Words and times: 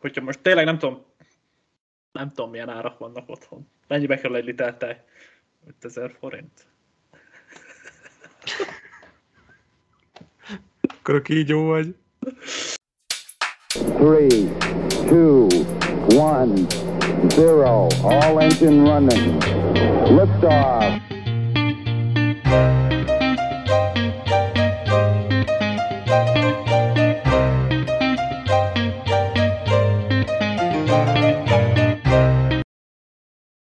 hogyha 0.00 0.22
most 0.22 0.40
tényleg 0.40 0.64
nem 0.64 0.78
tudom, 0.78 1.04
nem 2.12 2.28
tudom 2.28 2.50
milyen 2.50 2.68
árak 2.68 2.98
vannak 2.98 3.28
otthon. 3.28 3.68
Mennyibe 3.88 4.16
kell 4.16 4.34
egy 4.34 4.44
liter 4.44 4.76
tej? 4.76 5.02
5000 5.66 6.10
forint. 6.18 6.66
Akkor 10.82 11.14
a 11.14 11.22
kígyó 11.22 11.66
vagy. 11.66 11.94
Three, 13.68 14.56
two, 15.06 15.46
one, 16.16 16.66
zero. 17.28 17.86
All 18.02 18.40
engine 18.40 18.90
running. 18.90 19.42
Liftoff. 20.08 21.09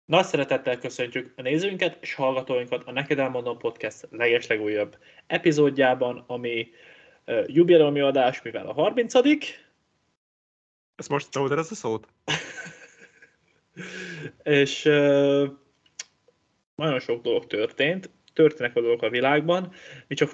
Nagy 0.09 0.25
szeretettel 0.25 0.77
köszöntjük 0.77 1.33
a 1.35 1.41
nézőinket 1.41 1.97
és 2.01 2.13
hallgatóinkat 2.13 2.83
a 2.85 2.91
Neked 2.91 3.19
Elmondom 3.19 3.57
Podcast 3.57 4.07
legeslegújabb 4.11 4.97
epizódjában, 5.27 6.23
ami 6.27 6.69
uh, 7.25 7.43
jubileumi 7.47 7.99
adás, 7.99 8.41
mivel 8.41 8.67
a 8.67 8.73
30 8.73 9.13
Ezt 10.95 11.09
most 11.09 11.31
szóltad 11.31 11.57
ezt 11.57 11.71
a 11.71 11.75
szót? 11.75 12.07
és 14.43 14.85
uh, 14.85 15.49
nagyon 16.75 16.99
sok 16.99 17.21
dolog 17.21 17.47
történt, 17.47 18.09
történnek 18.33 18.75
a 18.75 18.81
dolgok 18.81 19.01
a 19.01 19.09
világban, 19.09 19.73
mi 20.07 20.15
csak 20.15 20.31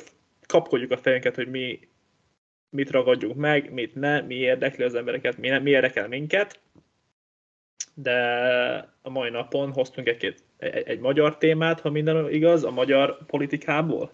kapkodjuk 0.47 0.91
a 0.91 0.97
fejünket, 0.97 1.35
hogy 1.35 1.47
mi 1.47 1.79
mit 2.69 2.91
ragadjunk 2.91 3.35
meg, 3.35 3.73
mit 3.73 3.95
ne, 3.95 4.21
mi 4.21 4.35
érdekli 4.35 4.83
az 4.83 4.95
embereket, 4.95 5.37
mi, 5.37 5.47
ne, 5.47 5.59
mi 5.59 5.69
érdekel 5.69 6.07
minket, 6.07 6.59
de 7.97 8.17
a 9.01 9.09
mai 9.09 9.29
napon 9.29 9.73
hoztunk 9.73 10.07
egy, 10.07 10.23
egy, 10.57 10.83
egy 10.85 10.99
magyar 10.99 11.37
témát, 11.37 11.79
ha 11.79 11.89
minden 11.89 12.31
igaz, 12.31 12.63
a 12.63 12.71
magyar 12.71 13.17
politikából. 13.25 14.11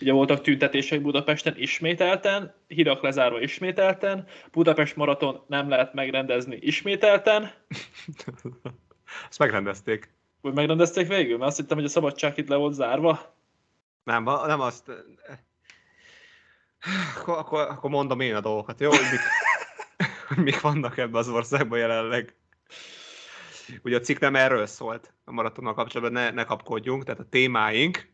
Ugye 0.00 0.12
voltak 0.12 0.40
tüntetések 0.40 1.02
Budapesten 1.02 1.54
ismételten, 1.56 2.54
hidak 2.66 3.02
lezárva 3.02 3.40
ismételten, 3.40 4.26
Budapest 4.52 4.96
maraton 4.96 5.44
nem 5.46 5.68
lehet 5.68 5.94
megrendezni 5.94 6.56
ismételten. 6.60 7.50
Azt 9.28 9.38
megrendezték. 9.38 10.10
Vagy 10.40 10.54
megrendezték 10.54 11.08
végül? 11.08 11.36
Mert 11.36 11.50
azt 11.50 11.58
hittem, 11.58 11.76
hogy 11.76 11.86
a 11.86 11.90
szabadság 11.90 12.38
itt 12.38 12.48
le 12.48 12.56
volt 12.56 12.74
zárva. 12.74 13.34
Nem, 14.04 14.22
nem 14.22 14.60
azt... 14.60 14.90
Akkor, 17.16 17.38
akkor, 17.38 17.60
akkor 17.60 17.90
mondom 17.90 18.20
én 18.20 18.34
a 18.34 18.40
dolgokat, 18.40 18.80
jó? 18.80 18.88
Hogy 18.88 18.98
mik, 19.10 19.20
mik 20.44 20.60
vannak 20.60 20.98
ebben 20.98 21.20
az 21.20 21.28
országban 21.28 21.78
jelenleg. 21.78 22.34
Ugye 23.82 23.96
a 23.96 24.00
cikk 24.00 24.18
nem 24.18 24.36
erről 24.36 24.66
szólt 24.66 25.12
a 25.24 25.32
maratonnal 25.32 25.74
kapcsolatban, 25.74 26.22
ne, 26.22 26.30
ne 26.30 26.44
kapkodjunk, 26.44 27.04
tehát 27.04 27.20
a 27.20 27.28
témáink, 27.28 28.08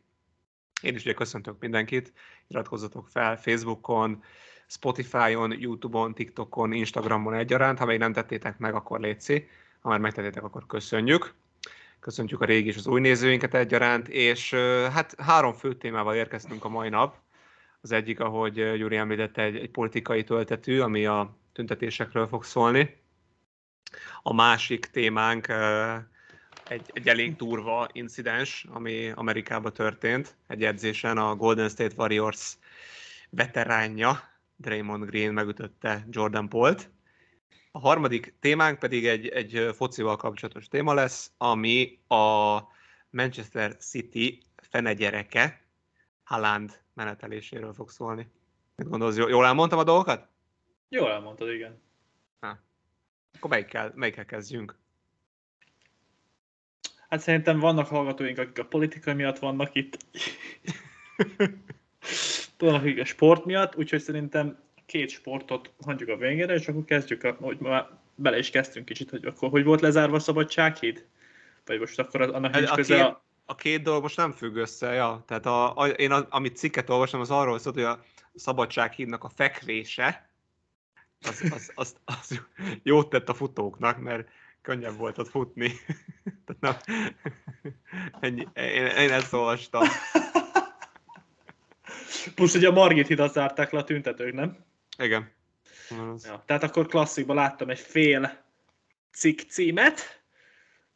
én 0.82 0.94
is 0.94 1.02
ugye 1.02 1.12
köszöntök 1.12 1.56
mindenkit, 1.60 2.12
iratkozzatok 2.48 3.08
fel 3.08 3.36
Facebookon, 3.36 4.22
Spotify-on, 4.66 5.60
YouTube-on, 5.60 6.14
TikTokon, 6.14 6.72
Instagramon 6.72 7.34
egyaránt, 7.34 7.78
ha 7.78 7.84
még 7.84 7.98
nem 7.98 8.12
tettétek 8.12 8.58
meg, 8.58 8.74
akkor 8.74 9.00
létszi, 9.00 9.48
ha 9.80 9.88
már 9.88 9.98
megtettétek, 9.98 10.42
akkor 10.42 10.66
köszönjük. 10.66 11.34
Köszöntjük 12.00 12.40
a 12.40 12.44
régi 12.44 12.68
és 12.68 12.76
az 12.76 12.86
új 12.86 13.00
nézőinket 13.00 13.54
egyaránt, 13.54 14.08
és 14.08 14.54
hát 14.92 15.14
három 15.20 15.52
fő 15.52 15.74
témával 15.74 16.14
érkeztünk 16.14 16.64
a 16.64 16.68
mai 16.68 16.88
nap. 16.88 17.16
Az 17.80 17.92
egyik, 17.92 18.20
ahogy 18.20 18.76
Gyuri 18.76 18.96
említette, 18.96 19.42
egy, 19.42 19.56
egy 19.56 19.70
politikai 19.70 20.24
töltetű, 20.24 20.80
ami 20.80 21.06
a 21.06 21.36
tüntetésekről 21.52 22.26
fog 22.26 22.44
szólni. 22.44 22.96
A 24.22 24.34
másik 24.34 24.86
témánk 24.86 25.48
egy, 26.68 26.90
egy 26.92 27.08
elég 27.08 27.36
durva 27.36 27.88
incidens, 27.92 28.66
ami 28.68 29.10
Amerikában 29.10 29.72
történt. 29.72 30.36
Egy 30.46 30.64
edzésen 30.64 31.18
a 31.18 31.36
Golden 31.36 31.68
State 31.68 31.94
Warriors 31.96 32.56
veteránja, 33.30 34.20
Draymond 34.56 35.04
Green 35.04 35.32
megütötte 35.32 36.06
Jordan 36.10 36.48
Polt. 36.48 36.90
A 37.70 37.78
harmadik 37.78 38.34
témánk 38.40 38.78
pedig 38.78 39.06
egy, 39.06 39.28
egy 39.28 39.70
focival 39.74 40.16
kapcsolatos 40.16 40.68
téma 40.68 40.94
lesz, 40.94 41.32
ami 41.36 41.98
a 42.08 42.58
Manchester 43.10 43.76
City 43.76 44.42
fenegyereke, 44.56 45.64
Haaland 46.24 46.80
meneteléséről 46.94 47.72
fog 47.72 47.90
szólni. 47.90 48.30
Mit 48.76 48.88
gondolsz, 48.88 49.16
jól 49.16 49.46
elmondtam 49.46 49.78
a 49.78 49.84
dolgokat? 49.84 50.28
Jól 50.88 51.10
elmondtad, 51.10 51.48
igen. 51.48 51.82
Akkor 53.36 53.50
melyikkel, 53.50 53.92
melyikkel 53.94 54.24
kezdjünk? 54.24 54.76
Hát 57.08 57.20
szerintem 57.20 57.58
vannak 57.58 57.86
hallgatóink, 57.86 58.38
akik 58.38 58.58
a 58.58 58.64
politika 58.64 59.14
miatt 59.14 59.38
vannak 59.38 59.74
itt. 59.74 59.96
vannak, 62.58 62.80
akik 62.80 63.00
a 63.00 63.04
sport 63.04 63.44
miatt, 63.44 63.76
úgyhogy 63.76 64.00
szerintem 64.00 64.58
két 64.86 65.10
sportot 65.10 65.72
hagyjuk 65.84 66.08
a 66.08 66.16
végére, 66.16 66.54
és 66.54 66.68
akkor 66.68 66.84
kezdjük, 66.84 67.24
a, 67.24 67.36
hogy 67.40 67.58
már 67.58 67.88
bele 68.14 68.38
is 68.38 68.50
kezdtünk 68.50 68.86
kicsit, 68.86 69.10
hogy 69.10 69.24
akkor 69.24 69.50
hogy 69.50 69.64
volt 69.64 69.80
lezárva 69.80 70.16
a 70.16 70.20
szabadsághíd? 70.20 71.06
Vagy 71.64 71.78
most 71.78 71.98
akkor 71.98 72.20
annak 72.20 72.54
nincs 72.54 72.70
a, 72.70 72.74
köze 72.74 72.94
két, 72.94 73.04
a... 73.04 73.24
a 73.44 73.54
két 73.54 73.82
dolog 73.82 74.02
most 74.02 74.16
nem 74.16 74.32
függ 74.32 74.56
össze, 74.56 74.92
ja. 74.92 75.24
Tehát 75.26 75.46
a, 75.46 75.76
a, 75.76 75.88
én 75.88 76.10
a, 76.10 76.26
amit 76.30 76.56
cikket 76.56 76.90
olvastam, 76.90 77.20
az 77.20 77.30
arról 77.30 77.58
szólt, 77.58 77.74
hogy 77.74 77.84
a 77.84 78.04
szabadsághídnak 78.34 79.24
a 79.24 79.28
fekvése, 79.28 80.25
az, 81.20 81.42
az, 81.50 81.72
az, 81.74 81.96
az 82.04 82.42
jót 82.82 83.08
tett 83.08 83.28
a 83.28 83.34
futóknak, 83.34 83.98
mert 83.98 84.28
könnyebb 84.62 84.96
volt 84.96 85.18
ott 85.18 85.28
futni. 85.28 85.72
Tehát 86.46 86.86
nem, 86.86 87.10
ennyi, 88.20 88.48
én, 88.54 88.86
én 88.86 89.12
ezt 89.12 89.32
olvastam. 89.32 89.86
Plusz 92.34 92.54
ugye 92.54 92.68
a 92.68 92.72
Margit 92.72 93.06
hidat 93.06 93.32
zárták 93.32 93.70
le 93.70 93.78
a 93.78 93.84
tüntetők, 93.84 94.32
nem? 94.32 94.56
Igen. 94.98 95.34
Ja, 96.24 96.42
tehát 96.46 96.62
akkor 96.62 96.86
klasszikban 96.86 97.36
láttam 97.36 97.70
egy 97.70 97.78
fél 97.78 98.44
cikk 99.12 99.40
címet, 99.40 100.22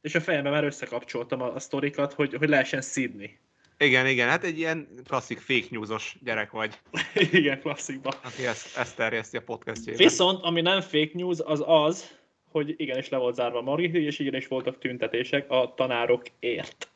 és 0.00 0.14
a 0.14 0.20
fejemben 0.20 0.52
már 0.52 0.64
összekapcsoltam 0.64 1.40
a, 1.40 1.54
a 1.54 1.60
sztorikat, 1.60 2.12
hogy, 2.12 2.34
hogy 2.34 2.48
lehessen 2.48 2.80
szidni. 2.80 3.40
Igen, 3.84 4.06
igen, 4.06 4.28
hát 4.28 4.44
egy 4.44 4.58
ilyen 4.58 4.88
klasszik 5.04 5.38
fake 5.38 5.66
newsos 5.70 6.16
gyerek 6.22 6.50
vagy. 6.50 6.78
igen, 7.32 7.60
klasszikban. 7.60 8.12
Aki 8.22 8.46
ezt, 8.46 8.76
ezt 8.76 8.96
terjeszti 8.96 9.36
a 9.36 9.42
podcastjében. 9.42 10.06
Viszont, 10.06 10.42
ami 10.42 10.60
nem 10.60 10.80
fake 10.80 11.10
news, 11.12 11.38
az 11.38 11.62
az, 11.66 12.18
hogy 12.50 12.74
igenis 12.76 13.08
le 13.08 13.16
volt 13.16 13.34
zárva 13.34 13.58
a 13.58 13.62
Margit, 13.62 13.94
és 13.94 14.18
igenis 14.18 14.46
voltak 14.46 14.78
tüntetések 14.78 15.50
a 15.50 15.74
tanárokért. 15.76 16.90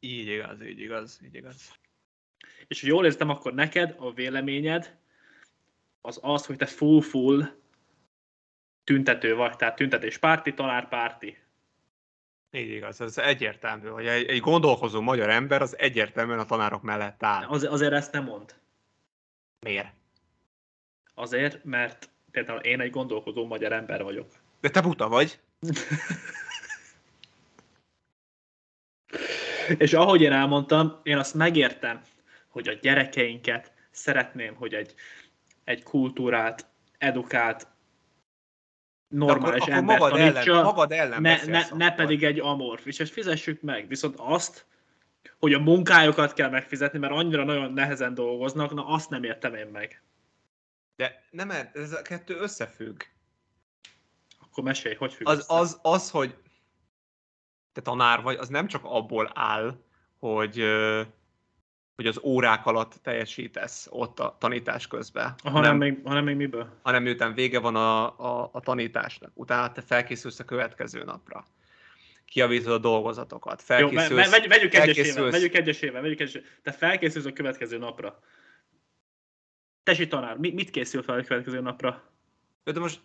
Így 0.00 0.28
igaz, 0.28 0.62
így 0.62 0.80
igaz, 0.80 1.20
így 1.24 1.34
igaz. 1.34 1.72
És 2.66 2.80
hogy 2.80 2.88
jól 2.88 3.04
értem, 3.04 3.28
akkor 3.28 3.54
neked 3.54 3.94
a 3.98 4.12
véleményed 4.12 4.96
az 6.00 6.18
az, 6.22 6.46
hogy 6.46 6.56
te 6.56 6.66
full-full 6.66 7.54
tüntető 8.84 9.34
vagy, 9.34 9.56
tehát 9.56 9.76
tüntetéspárti, 9.76 10.54
tanárpárti. 10.54 11.36
Így 12.54 12.70
igaz, 12.70 13.00
ez 13.00 13.18
egyértelmű, 13.18 13.88
hogy 13.88 14.06
egy, 14.06 14.28
egy 14.28 14.40
gondolkozó 14.40 15.00
magyar 15.00 15.30
ember 15.30 15.62
az 15.62 15.78
egyértelműen 15.78 16.38
a 16.38 16.44
tanárok 16.44 16.82
mellett 16.82 17.22
áll. 17.22 17.44
Az, 17.44 17.64
azért 17.64 17.92
ezt 17.92 18.12
nem 18.12 18.24
mond. 18.24 18.54
Miért? 19.60 19.92
Azért, 21.14 21.64
mert 21.64 22.08
például 22.30 22.60
én 22.60 22.80
egy 22.80 22.90
gondolkozó 22.90 23.46
magyar 23.46 23.72
ember 23.72 24.02
vagyok. 24.02 24.32
De 24.60 24.70
te 24.70 24.80
buta 24.80 25.08
vagy. 25.08 25.40
És 29.78 29.92
ahogy 29.92 30.22
én 30.22 30.32
elmondtam, 30.32 31.00
én 31.02 31.16
azt 31.16 31.34
megértem, 31.34 32.00
hogy 32.48 32.68
a 32.68 32.72
gyerekeinket 32.72 33.72
szeretném, 33.90 34.54
hogy 34.54 34.74
egy, 34.74 34.94
egy 35.64 35.82
kultúrát, 35.82 36.66
edukált, 36.98 37.66
normális 39.08 39.62
akkor, 39.62 39.74
ember 39.74 39.98
magad 39.98 40.18
tanítsa, 40.18 40.52
ellen, 40.52 40.64
magad 40.64 40.92
ellen 40.92 41.22
ne, 41.22 41.44
ne, 41.44 41.66
ne 41.72 41.94
pedig 41.94 42.24
egy 42.24 42.40
amorf. 42.40 42.86
És 42.86 43.10
fizessük 43.10 43.60
meg. 43.60 43.88
Viszont 43.88 44.14
azt, 44.18 44.66
hogy 45.38 45.52
a 45.52 45.58
munkájukat 45.58 46.32
kell 46.32 46.50
megfizetni, 46.50 46.98
mert 46.98 47.12
annyira 47.12 47.44
nagyon 47.44 47.72
nehezen 47.72 48.14
dolgoznak, 48.14 48.74
na 48.74 48.86
azt 48.86 49.10
nem 49.10 49.24
értem 49.24 49.54
én 49.54 49.66
meg. 49.66 50.02
De 50.96 51.24
nem, 51.30 51.50
ez 51.72 51.92
a 51.92 52.02
kettő 52.02 52.36
összefügg. 52.36 53.02
Akkor 54.40 54.64
mesélj, 54.64 54.94
hogy 54.94 55.14
függ 55.14 55.28
az, 55.28 55.38
össze? 55.38 55.54
az, 55.54 55.78
az, 55.82 56.10
hogy 56.10 56.36
te 57.72 57.80
tanár 57.80 58.22
vagy, 58.22 58.36
az 58.36 58.48
nem 58.48 58.66
csak 58.66 58.84
abból 58.84 59.30
áll, 59.34 59.76
hogy, 60.18 60.64
hogy 61.96 62.06
az 62.06 62.20
órák 62.22 62.66
alatt 62.66 62.94
teljesítesz 63.02 63.86
ott 63.90 64.20
a 64.20 64.36
tanítás 64.38 64.86
közben. 64.86 65.34
Hanem, 65.42 65.62
hanem, 65.62 65.76
még, 65.76 66.00
hanem 66.04 66.24
még 66.24 66.36
miből? 66.36 66.78
Hanem 66.82 67.02
miután 67.02 67.34
vége 67.34 67.58
van 67.58 67.76
a, 67.76 68.18
a, 68.18 68.50
a 68.52 68.60
tanításnak, 68.60 69.30
utána 69.34 69.72
te 69.72 69.80
felkészülsz 69.80 70.38
a 70.38 70.44
következő 70.44 71.04
napra. 71.04 71.44
Kiavítod 72.24 72.72
a 72.72 72.78
dolgozatokat, 72.78 73.62
felkészülsz... 73.62 74.08
Jó, 74.08 74.30
vegy, 74.30 74.48
vegyük 74.48 74.74
egyesével, 74.74 75.30
vegyük 75.30 75.54
egyesével, 75.54 76.02
vegyük 76.02 76.20
egyesével. 76.20 76.48
Te 76.62 76.72
felkészülsz 76.72 77.24
a 77.24 77.32
következő 77.32 77.78
napra. 77.78 78.20
Tesi 79.82 80.06
tanár, 80.06 80.36
mit 80.36 80.70
készül 80.70 81.02
fel 81.02 81.18
a 81.18 81.22
következő 81.22 81.60
napra? 81.60 82.02
De 82.64 82.80
most 82.80 83.00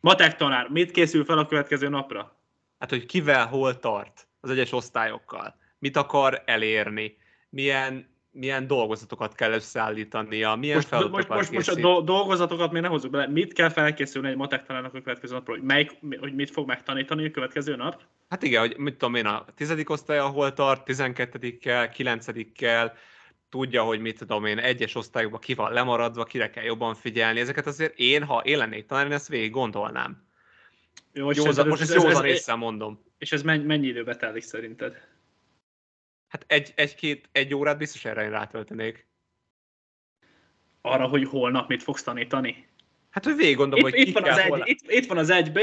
Matek 0.00 0.36
tanár, 0.36 0.68
mit 0.68 0.90
készül 0.90 1.24
fel 1.24 1.38
a 1.38 1.46
következő 1.46 1.88
napra? 1.88 2.36
Hát, 2.78 2.90
hogy 2.90 3.06
kivel 3.06 3.46
hol 3.46 3.78
tart 3.78 4.28
az 4.40 4.50
egyes 4.50 4.72
osztályokkal, 4.72 5.56
mit 5.78 5.96
akar 5.96 6.42
elérni, 6.46 7.16
milyen, 7.50 8.08
milyen 8.30 8.66
dolgozatokat 8.66 9.34
kell 9.34 9.52
összeállítania, 9.52 10.54
milyen 10.54 10.76
Most, 10.76 10.90
most, 10.90 11.02
feladatokat 11.02 11.36
most, 11.36 11.52
most 11.52 11.68
a 11.68 11.72
készít. 11.72 11.84
do- 11.84 12.04
dolgozatokat 12.04 12.72
még 12.72 12.82
ne 12.82 12.88
hozzuk 12.88 13.10
bele. 13.10 13.28
Mit 13.28 13.52
kell 13.52 13.68
felkészülni 13.68 14.28
egy 14.28 14.36
matek 14.36 14.64
a 14.68 14.90
következő 14.90 15.34
napra? 15.34 15.52
Hogy, 15.52 15.62
melyik, 15.62 15.90
hogy 16.20 16.34
mit 16.34 16.50
fog 16.50 16.66
megtanítani 16.66 17.26
a 17.26 17.30
következő 17.30 17.76
nap? 17.76 18.02
Hát 18.28 18.42
igen, 18.42 18.60
hogy 18.60 18.76
mit 18.76 18.96
tudom 18.96 19.14
én, 19.14 19.26
a 19.26 19.44
tizedik 19.54 19.90
osztály, 19.90 20.18
ahol 20.18 20.52
tart, 20.52 20.84
tizenketedikkel, 20.84 21.88
kilencedikkel, 21.88 22.94
tudja, 23.50 23.82
hogy 23.82 24.00
mit 24.00 24.18
tudom 24.18 24.44
én, 24.44 24.58
egyes 24.58 24.94
osztályokban 24.94 25.40
ki 25.40 25.54
van 25.54 25.72
lemaradva, 25.72 26.24
kire 26.24 26.50
kell 26.50 26.64
jobban 26.64 26.94
figyelni. 26.94 27.40
Ezeket 27.40 27.66
azért 27.66 27.98
én, 27.98 28.24
ha 28.24 28.40
én 28.44 28.58
lennék 28.58 28.86
tanár, 28.86 29.06
én 29.06 29.12
ezt 29.12 29.28
végig 29.28 29.50
gondolnám. 29.50 30.26
Jó, 31.12 31.30
és 31.30 31.36
Józan, 31.36 31.68
most 31.68 31.82
ez- 31.82 31.88
ezt 31.88 31.96
ez- 31.98 32.04
józan 32.04 32.24
ez- 32.24 32.46
mondom. 32.56 33.04
És 33.18 33.32
ez 33.32 33.42
mennyi, 33.42 33.64
mennyi 33.64 33.86
időbe 33.86 34.16
telik 34.16 34.42
szerinted? 34.42 34.96
Hát 36.28 36.44
egy, 36.46 36.72
egy-két, 36.76 37.28
egy 37.32 37.54
órát 37.54 37.78
biztos 37.78 38.04
erre 38.04 38.22
én 38.22 38.30
rátöltenék. 38.30 39.06
Arra, 40.80 41.06
hogy 41.06 41.28
holnap 41.28 41.68
mit 41.68 41.82
fogsz 41.82 42.02
tanítani? 42.02 42.68
Hát, 43.10 43.24
hogy 43.24 43.36
végig 43.36 43.56
gondolom, 43.56 43.86
Itt, 43.86 43.94
hogy 43.94 44.08
itt, 44.08 44.14
van 44.14 44.28
az 44.28 44.38
egy, 44.38 44.62
itt, 44.64 44.90
itt 44.90 45.06
van 45.06 45.18
az 45.18 45.28
1B, 45.30 45.60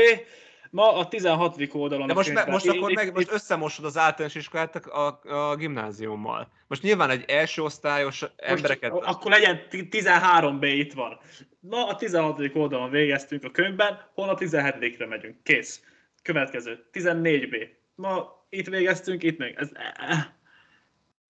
ma 0.69 0.97
a 0.97 1.07
16. 1.07 1.69
oldalon. 1.71 2.07
De 2.07 2.13
most, 2.13 2.27
könyvben. 2.27 2.53
most 2.53 2.67
akkor 2.67 2.91
meg, 2.91 3.13
most 3.13 3.31
összemosod 3.31 3.85
az 3.85 3.97
általános 3.97 4.35
iskolát 4.35 4.75
a, 4.75 5.19
a 5.23 5.55
gimnáziummal. 5.55 6.51
Most 6.67 6.81
nyilván 6.81 7.09
egy 7.09 7.23
első 7.27 7.61
osztályos 7.61 8.25
embereket... 8.35 8.91
Most, 8.91 9.07
akkor 9.07 9.31
legyen 9.31 9.69
ti- 9.69 9.87
13B 9.91 10.73
itt 10.75 10.93
van. 10.93 11.19
Ma 11.59 11.87
a 11.87 11.95
16. 11.95 12.41
oldalon 12.53 12.89
végeztünk 12.89 13.43
a 13.43 13.51
könyvben, 13.51 14.09
holnap 14.13 14.39
17-re 14.41 15.05
megyünk. 15.05 15.43
Kész. 15.43 15.81
Következő. 16.21 16.89
14B. 16.93 17.67
Ma 17.95 18.45
itt 18.49 18.67
végeztünk, 18.67 19.23
itt 19.23 19.37
még. 19.37 19.53
Ez, 19.57 19.71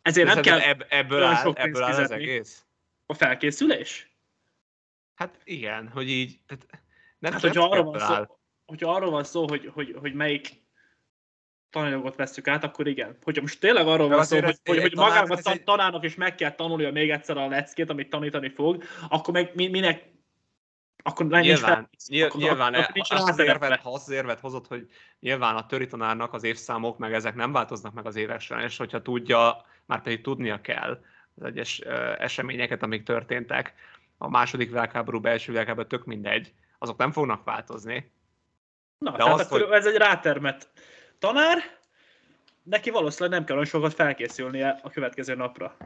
ezért 0.05 0.33
nem 0.33 0.41
kell 0.41 0.59
Ebb, 0.59 0.85
ebből 0.89 1.23
áll, 1.23 1.43
sok 1.43 1.59
ebből 1.59 1.83
áll 1.83 2.03
az 2.03 2.11
egész? 2.11 2.65
a 3.05 3.13
felkészülés. 3.13 4.15
Hát 5.15 5.39
igen, 5.43 5.87
hogy 5.87 6.09
így... 6.09 6.39
Tehát 6.47 6.67
nem 7.19 7.31
Hát, 7.31 7.41
hogyha 7.41 7.69
arról 7.69 7.83
van 7.83 8.01
áll. 8.01 8.25
szó, 8.25 8.37
hogyha 8.65 8.95
arról 8.95 9.09
van 9.09 9.23
szó, 9.23 9.47
hogy, 9.47 9.71
hogy, 9.73 9.95
hogy 9.99 10.13
melyik 10.13 10.63
tananyagot 11.69 12.15
veszük 12.15 12.47
át, 12.47 12.63
akkor 12.63 12.87
igen. 12.87 13.17
Hogyha 13.23 13.41
most 13.41 13.59
tényleg 13.59 13.87
arról 13.87 14.07
van 14.07 14.23
szó, 14.23 14.41
hogy, 14.41 14.59
hogy, 14.65 14.81
hogy 14.81 14.95
magának 14.95 15.39
a 15.43 15.63
tanárnak 15.63 16.03
is 16.03 16.15
meg 16.15 16.35
kell 16.35 16.51
tanulnia 16.51 16.91
még 16.91 17.11
egyszer 17.11 17.37
a 17.37 17.47
leckét, 17.47 17.89
amit 17.89 18.09
tanítani 18.09 18.49
fog, 18.49 18.83
akkor 19.09 19.33
meg 19.33 19.51
mi, 19.55 19.67
minek 19.67 20.03
akkor 21.07 21.25
nincs 21.25 21.45
Nyilván, 21.45 21.73
felkészülés. 21.73 22.07
nyilván, 22.09 22.29
Akkor- 22.29 22.41
nyilván 22.41 22.73
akkor 22.73 22.85
e- 22.85 22.91
nincs 22.93 23.11
az, 23.11 23.39
érvet, 23.39 23.81
ha 23.81 23.93
az 23.93 24.09
érvet 24.09 24.39
hozott, 24.39 24.67
hogy 24.67 24.89
nyilván 25.19 25.55
a 25.55 25.65
töri 25.65 25.87
tanárnak 25.87 26.33
az 26.33 26.43
évszámok, 26.43 26.97
meg 26.97 27.13
ezek 27.13 27.35
nem 27.35 27.51
változnak 27.51 27.93
meg 27.93 28.05
az 28.05 28.15
évek 28.15 28.39
során, 28.39 28.63
és 28.63 28.77
hogyha 28.77 29.01
tudja, 29.01 29.65
már 29.85 30.01
pedig 30.01 30.21
tudnia 30.21 30.61
kell 30.61 30.99
az 31.35 31.43
egyes 31.43 31.79
eseményeket, 32.17 32.83
amik 32.83 33.03
történtek, 33.03 33.73
a 34.17 34.29
második 34.29 34.69
világháború, 34.69 35.19
belső 35.19 35.51
világháború, 35.51 35.87
tök 35.87 36.05
mindegy, 36.05 36.53
azok 36.79 36.97
nem 36.97 37.11
fognak 37.11 37.43
változni. 37.43 38.11
Na, 38.97 39.11
De 39.11 39.17
tehát 39.17 39.33
azt, 39.33 39.45
akkor 39.45 39.61
hogy- 39.61 39.71
ez 39.77 39.85
egy 39.85 39.97
rátermett 39.97 40.69
tanár, 41.19 41.57
neki 42.63 42.89
valószínűleg 42.89 43.37
nem 43.37 43.45
kell 43.45 43.55
olyan 43.55 43.67
sokat 43.67 43.93
felkészülnie 43.93 44.79
a 44.83 44.89
következő 44.89 45.35
napra. 45.35 45.77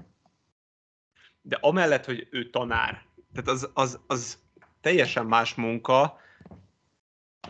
De 1.42 1.57
amellett, 1.62 2.06
hogy 2.06 2.27
ő 2.31 2.50
tanár, 2.50 3.01
tehát 3.33 3.50
az, 3.50 3.69
az, 3.74 4.00
az 4.07 4.38
teljesen 4.81 5.26
más 5.26 5.56
munka, 5.56 6.20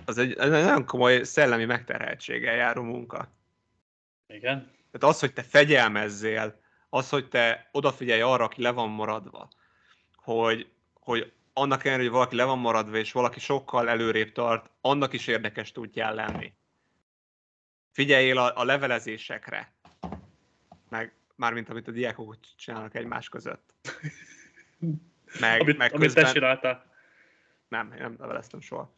az 0.05 0.17
egy, 0.17 0.33
ez 0.33 0.51
egy 0.51 0.63
nagyon 0.63 0.85
komoly 0.85 1.23
szellemi 1.23 1.65
megterheltséggel 1.65 2.55
járó 2.55 2.81
munka. 2.81 3.31
Igen. 4.27 4.71
Tehát 4.91 5.15
az, 5.15 5.19
hogy 5.19 5.33
te 5.33 5.43
fegyelmezzél, 5.43 6.59
az, 6.89 7.09
hogy 7.09 7.27
te 7.27 7.69
odafigyelj 7.71 8.21
arra, 8.21 8.43
aki 8.43 8.61
le 8.61 8.71
van 8.71 8.89
maradva, 8.89 9.49
hogy, 10.15 10.69
hogy 10.93 11.31
annak 11.53 11.85
ellenére, 11.85 12.03
hogy 12.03 12.17
valaki 12.17 12.35
le 12.35 12.43
van 12.43 12.59
maradva, 12.59 12.97
és 12.97 13.11
valaki 13.11 13.39
sokkal 13.39 13.89
előrébb 13.89 14.31
tart, 14.31 14.69
annak 14.81 15.13
is 15.13 15.27
érdekes 15.27 15.71
tudjál 15.71 16.13
lenni. 16.15 16.53
Figyeljél 17.91 18.37
a, 18.37 18.57
a 18.57 18.63
levelezésekre, 18.63 19.73
meg 20.89 21.13
mármint 21.35 21.69
amit 21.69 21.87
a 21.87 21.91
diákok 21.91 22.37
csinálnak 22.55 22.95
egymás 22.95 23.29
között. 23.29 23.73
Meg, 25.39 25.61
Amit, 25.61 25.77
meg 25.77 25.93
amit 25.93 26.13
te 26.13 26.13
közben, 26.13 26.33
csináltál. 26.33 26.88
Nem, 27.69 27.91
én 27.93 28.01
nem 28.01 28.15
leveleztem 28.19 28.59
soha. 28.59 28.93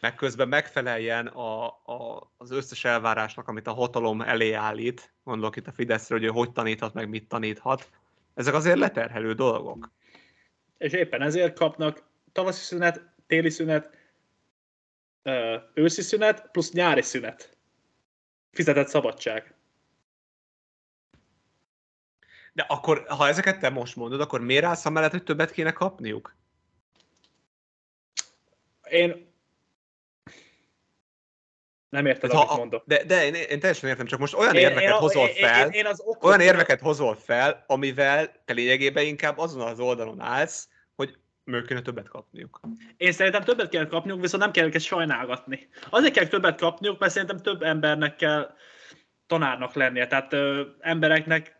Meg 0.00 0.14
közben 0.14 0.48
megfeleljen 0.48 1.26
a, 1.26 1.66
a, 1.66 2.30
az 2.36 2.50
összes 2.50 2.84
elvárásnak, 2.84 3.48
amit 3.48 3.66
a 3.66 3.72
hatalom 3.72 4.20
elé 4.20 4.52
állít, 4.52 5.12
gondolok 5.24 5.56
itt 5.56 5.66
a 5.66 5.72
Fideszre, 5.72 6.14
hogy 6.14 6.24
ő 6.24 6.28
hogy 6.28 6.52
taníthat, 6.52 6.94
meg 6.94 7.08
mit 7.08 7.28
taníthat. 7.28 7.90
Ezek 8.34 8.54
azért 8.54 8.78
leterhelő 8.78 9.32
dolgok. 9.32 9.90
És 10.78 10.92
éppen 10.92 11.22
ezért 11.22 11.58
kapnak 11.58 12.02
tavaszi 12.32 12.64
szünet, 12.64 13.02
téli 13.26 13.50
szünet, 13.50 13.96
őszi 15.74 16.02
szünet, 16.02 16.50
plusz 16.50 16.72
nyári 16.72 17.02
szünet. 17.02 17.56
Fizetett 18.50 18.88
szabadság. 18.88 19.54
De 22.52 22.62
akkor, 22.68 23.04
ha 23.08 23.28
ezeket 23.28 23.58
te 23.58 23.68
most 23.68 23.96
mondod, 23.96 24.20
akkor 24.20 24.40
miért 24.40 24.64
állsz 24.64 24.86
amellett, 24.86 25.10
hogy 25.10 25.22
többet 25.22 25.50
kéne 25.50 25.72
kapniuk? 25.72 26.37
Én 28.90 29.26
nem 31.88 32.06
érted, 32.06 32.30
Tehát 32.30 32.36
amit 32.44 32.52
ha, 32.52 32.58
mondok. 32.58 32.84
de, 32.86 33.04
de 33.04 33.24
én, 33.24 33.34
én 33.34 33.60
teljesen 33.60 33.88
értem, 33.88 34.06
csak 34.06 34.18
most 34.18 34.34
olyan 34.34 34.54
Én- 34.54 34.60
érveket 34.60 34.82
én, 34.82 34.98
hozol 34.98 35.28
én, 35.28 35.34
fel, 35.34 35.66
Én, 35.66 35.72
én 35.72 35.86
az 35.86 36.00
okot, 36.00 36.24
olyan 36.24 36.40
érveket 36.40 36.80
hozol 36.80 37.14
fel, 37.14 37.64
amivel 37.66 38.42
te 38.44 38.52
lényegében 38.52 39.04
inkább 39.04 39.38
azon 39.38 39.60
az 39.66 39.80
oldalon 39.80 40.20
állsz, 40.20 40.68
hogy 40.96 41.18
ők 41.44 41.66
kéne 41.66 41.80
többet 41.82 42.08
kapniuk. 42.08 42.60
Én 42.96 43.12
szerintem 43.12 43.42
többet 43.42 43.68
kell 43.68 43.86
kapniuk, 43.86 44.20
viszont 44.20 44.42
nem 44.42 44.52
kell 44.52 44.66
őket 44.66 44.80
sajnálgatni. 44.80 45.68
Azért 45.90 46.14
kell 46.14 46.26
többet 46.26 46.58
kapniuk, 46.58 46.98
mert 46.98 47.12
szerintem 47.12 47.38
több 47.38 47.62
embernek 47.62 48.16
kell 48.16 48.54
tanárnak 49.26 49.74
lennie. 49.74 50.06
Tehát 50.06 50.32
ö, 50.32 50.62
embereknek 50.80 51.57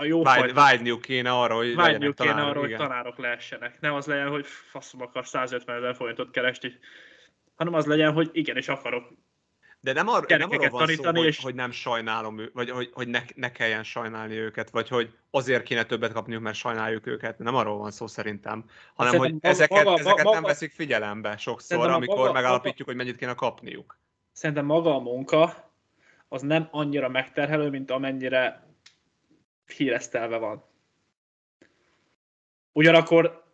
a 0.00 0.04
jó 0.04 0.22
Vágy, 0.22 0.52
vágyniuk 0.52 1.00
kéne 1.00 1.30
arra, 1.32 1.54
hogy 1.54 1.74
vágyniuk 1.74 2.14
kéne 2.14 2.28
tanárok, 2.30 2.50
arra, 2.50 2.60
hogy 2.60 2.68
igen. 2.68 2.80
tanárok 2.80 3.18
lehessenek. 3.18 3.80
Nem 3.80 3.94
az 3.94 4.06
legyen, 4.06 4.28
hogy 4.28 4.46
faszom 4.46 5.00
akar 5.02 5.26
150 5.26 5.76
ezer 5.76 5.94
forintot 5.94 6.30
keresni, 6.30 6.72
hanem 7.54 7.74
az 7.74 7.86
legyen, 7.86 8.12
hogy 8.12 8.30
igenis 8.32 8.68
akarok. 8.68 9.12
De 9.80 9.92
nem, 9.92 10.08
ar- 10.08 10.28
nem 10.28 10.50
arról 10.50 10.68
van 10.68 10.86
szó, 10.86 11.04
hogy, 11.04 11.24
és- 11.26 11.42
hogy 11.42 11.54
nem 11.54 11.70
sajnálom 11.70 12.40
vagy 12.52 12.70
hogy, 12.70 12.90
hogy 12.92 13.08
ne, 13.08 13.20
ne 13.34 13.52
kelljen 13.52 13.82
sajnálni 13.82 14.36
őket, 14.36 14.70
vagy 14.70 14.88
hogy 14.88 15.10
azért 15.30 15.62
kéne 15.62 15.82
többet 15.84 16.12
kapniuk, 16.12 16.42
mert 16.42 16.56
sajnáljuk 16.56 17.06
őket. 17.06 17.38
Nem 17.38 17.54
arról 17.54 17.78
van 17.78 17.90
szó 17.90 18.06
szerintem, 18.06 18.64
hanem 18.94 19.12
hogy 19.12 19.20
Szerintem 19.20 19.50
maga- 19.50 19.62
ezeket, 19.62 19.84
maga- 19.84 19.98
ezeket 20.00 20.24
nem 20.24 20.34
maga- 20.34 20.46
veszik 20.46 20.72
figyelembe 20.72 21.36
sokszor, 21.36 21.90
amikor 21.90 22.16
maga- 22.16 22.32
megállapítjuk, 22.32 22.88
hogy 22.88 22.96
mennyit 22.96 23.16
kéne 23.16 23.34
kapniuk. 23.34 23.98
Szerintem 24.32 24.64
maga 24.64 24.94
a 24.94 24.98
munka 25.00 25.70
az 26.28 26.42
nem 26.42 26.68
annyira 26.70 27.08
megterhelő, 27.08 27.68
mint 27.70 27.90
amennyire 27.90 28.68
híresztelve 29.72 30.36
van. 30.36 30.64
Ugyanakkor 32.72 33.44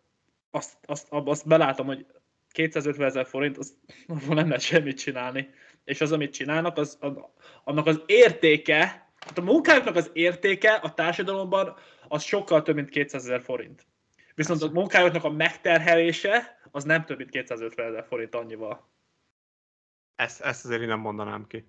azt, 0.51 0.77
azt, 0.87 1.07
azt 1.11 1.47
belátom, 1.47 1.87
hogy 1.87 2.07
250 2.49 3.07
ezer 3.07 3.27
forint, 3.27 3.59
az, 3.59 3.79
abból 4.07 4.35
nem 4.35 4.47
lehet 4.47 4.63
semmit 4.63 4.99
csinálni. 4.99 5.49
És 5.85 6.01
az, 6.01 6.13
amit 6.13 6.33
csinálnak, 6.33 6.77
az, 6.77 6.99
annak 7.65 7.87
az 7.87 8.03
értéke, 8.07 9.11
hát 9.21 9.39
a 9.39 9.43
munkájuknak 9.43 9.97
az 9.97 10.11
értéke 10.13 10.73
a 10.73 10.95
társadalomban 10.95 11.77
az 12.09 12.23
sokkal 12.23 12.63
több, 12.63 12.75
mint 12.75 12.89
200 12.89 13.25
ezer 13.25 13.43
forint. 13.43 13.87
Viszont 14.35 14.63
a 14.63 14.71
munkájuknak 14.71 15.25
a 15.25 15.31
megterhelése 15.31 16.59
az 16.71 16.85
nem 16.85 17.05
több, 17.05 17.17
mint 17.17 17.31
250 17.31 17.87
ezer 17.87 18.05
forint 18.05 18.35
annyival. 18.35 18.89
Ezt, 20.15 20.41
ezt 20.41 20.65
azért 20.65 20.81
én 20.81 20.89
nem 20.89 21.01
mondanám 21.01 21.47
ki. 21.47 21.69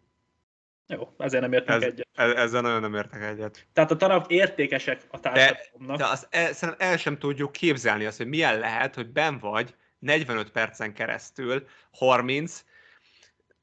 Jó, 0.88 1.13
ezért 1.17 1.41
nem 1.41 1.53
értünk 1.53 1.84
Ez, 1.84 1.89
egyet. 1.89 2.08
ez, 2.15 2.32
ezzel 2.32 2.62
nagyon 2.62 2.82
nem 2.82 2.94
értek 2.94 3.22
egyet. 3.22 3.67
Tehát 3.74 3.91
a 3.91 3.96
tanárok 3.96 4.32
értékesek 4.32 5.01
a 5.10 5.20
társadalomnak. 5.20 5.98
De 5.98 6.06
azt 6.06 6.27
el, 6.29 6.53
szerintem 6.53 6.89
el 6.89 6.98
sem 6.98 7.17
tudjuk 7.17 7.51
képzelni 7.51 8.06
azt, 8.06 8.17
hogy 8.17 8.27
milyen 8.27 8.60
lehet, 8.60 8.96
hogy 8.96 9.08
ben 9.12 9.39
vagy 9.39 9.75
45 10.00 10.51
percen 10.51 10.94
keresztül 10.94 11.67
30, 11.91 12.63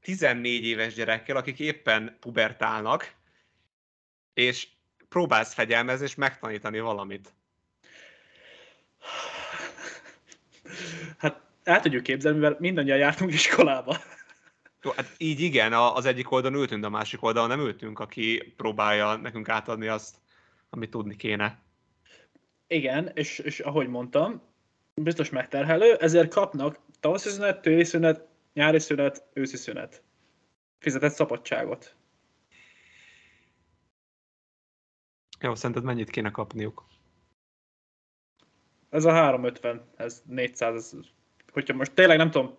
14 0.02 0.64
éves 0.64 0.94
gyerekkel, 0.94 1.36
akik 1.36 1.58
éppen 1.58 2.16
pubertálnak, 2.20 3.14
és 4.34 4.68
próbálsz 5.08 5.54
fegyelmezni 5.54 6.04
és 6.04 6.14
megtanítani 6.14 6.80
valamit. 6.80 7.34
Hát 11.18 11.40
el 11.62 11.80
tudjuk 11.80 12.02
képzelni, 12.02 12.38
mivel 12.38 12.56
mindannyian 12.60 12.98
jártunk 12.98 13.32
iskolába. 13.32 13.96
Hát 14.92 15.14
így 15.18 15.40
igen, 15.40 15.72
az 15.72 16.04
egyik 16.04 16.30
oldalon 16.30 16.58
ültünk, 16.58 16.80
de 16.80 16.86
a 16.86 16.90
másik 16.90 17.22
oldalon 17.22 17.48
nem 17.48 17.60
ültünk, 17.60 17.98
aki 17.98 18.52
próbálja 18.56 19.16
nekünk 19.16 19.48
átadni 19.48 19.86
azt, 19.86 20.16
amit 20.70 20.90
tudni 20.90 21.16
kéne. 21.16 21.62
Igen, 22.66 23.10
és, 23.14 23.38
és 23.38 23.60
ahogy 23.60 23.88
mondtam, 23.88 24.42
biztos 24.94 25.30
megterhelő, 25.30 25.94
ezért 25.94 26.32
kapnak 26.32 26.78
tavaszi 27.00 27.28
szünet, 27.28 27.60
téli 27.62 27.84
szünet, 27.84 28.28
nyári 28.52 28.78
szünet, 28.78 29.28
őszi 29.32 29.56
szünet. 29.56 30.02
Fizetett 30.78 31.12
szabadságot. 31.12 31.96
Jó, 35.40 35.54
szerinted 35.54 35.84
mennyit 35.84 36.10
kéne 36.10 36.30
kapniuk? 36.30 36.84
Ez 38.90 39.04
a 39.04 39.12
350, 39.12 39.90
ez 39.96 40.22
400, 40.26 40.74
ez, 40.74 40.92
hogyha 41.52 41.74
most 41.74 41.92
tényleg 41.92 42.16
nem 42.16 42.30
tudom, 42.30 42.56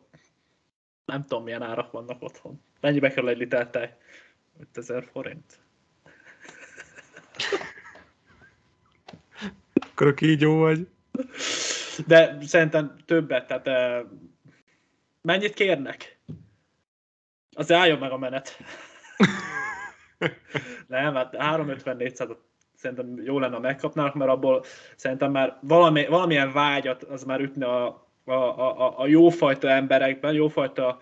nem 1.06 1.22
tudom 1.22 1.44
milyen 1.44 1.62
árak 1.62 1.92
vannak 1.92 2.22
otthon. 2.22 2.62
Mennyibe 2.82 3.10
kerül 3.10 3.30
egy 3.30 3.38
liter 3.38 3.70
tej? 3.70 3.94
5000 4.60 5.04
forint. 5.12 5.60
Akkor 9.74 10.08
a 10.08 10.14
kígyó 10.14 10.58
vagy. 10.58 10.88
De 12.08 12.38
szerintem 12.42 12.96
többet, 13.06 13.48
tehát 13.48 13.68
eh, 13.68 14.04
mennyit 15.22 15.54
kérnek? 15.54 16.20
Az 17.52 17.72
álljon 17.72 18.00
meg 18.00 18.12
a 18.12 18.18
menet. 18.18 18.58
Nem, 20.88 21.14
hát 21.14 21.36
350-400 21.38 22.38
szerintem 22.76 23.22
jó 23.24 23.40
lenne, 23.40 23.54
ha 23.54 23.60
megkapnának, 23.60 24.14
mert 24.14 24.32
abból 24.32 24.64
szerintem 24.96 25.32
már 25.32 25.58
valami, 25.62 26.06
valamilyen 26.06 26.52
vágyat 26.52 27.04
az 27.04 27.24
már 27.24 27.40
ütne 27.40 27.66
a, 27.66 28.05
a, 28.25 28.34
a, 28.34 29.00
a 29.00 29.08
jófajta 29.08 29.70
emberekben, 29.70 30.34
jófajta 30.34 31.01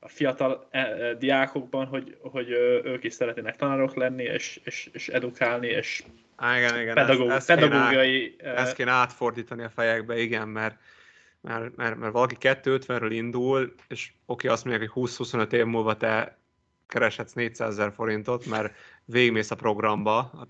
a 0.00 0.08
fiatal 0.08 0.68
e, 0.70 0.78
e, 0.78 1.14
diákokban, 1.14 1.86
hogy, 1.86 2.16
hogy 2.22 2.50
ők 2.84 3.04
is 3.04 3.12
szeretnének 3.12 3.56
tanárok 3.56 3.94
lenni, 3.94 4.22
és, 4.22 4.60
és, 4.64 4.90
és 4.92 5.08
edukálni, 5.08 5.66
és 5.66 6.04
igen, 6.56 6.80
igen. 6.80 6.94
pedagóg, 6.94 7.30
ezt, 7.30 7.50
ezt, 7.50 7.58
kéne, 7.58 7.70
pedagógiai... 7.70 8.36
ö, 8.38 8.48
ezt 8.48 8.74
kéne 8.74 8.90
átfordítani 8.90 9.62
a 9.62 9.68
fejekbe, 9.68 10.18
igen, 10.18 10.48
mert, 10.48 10.76
mert, 11.40 11.76
mert, 11.76 11.96
mert 11.96 12.12
valaki 12.12 12.36
250-ről 12.40 13.08
indul, 13.10 13.74
és 13.88 14.12
oké, 14.26 14.48
azt 14.48 14.64
mondják, 14.64 14.90
hogy 14.90 15.10
20-25 15.10 15.52
év 15.52 15.64
múlva 15.64 15.96
te 15.96 16.38
kereshetsz 16.86 17.32
400 17.32 17.68
ezer 17.68 17.92
forintot, 17.92 18.46
mert 18.46 18.74
végmész 19.04 19.50
a 19.50 19.56
programba, 19.56 20.18
a 20.18 20.46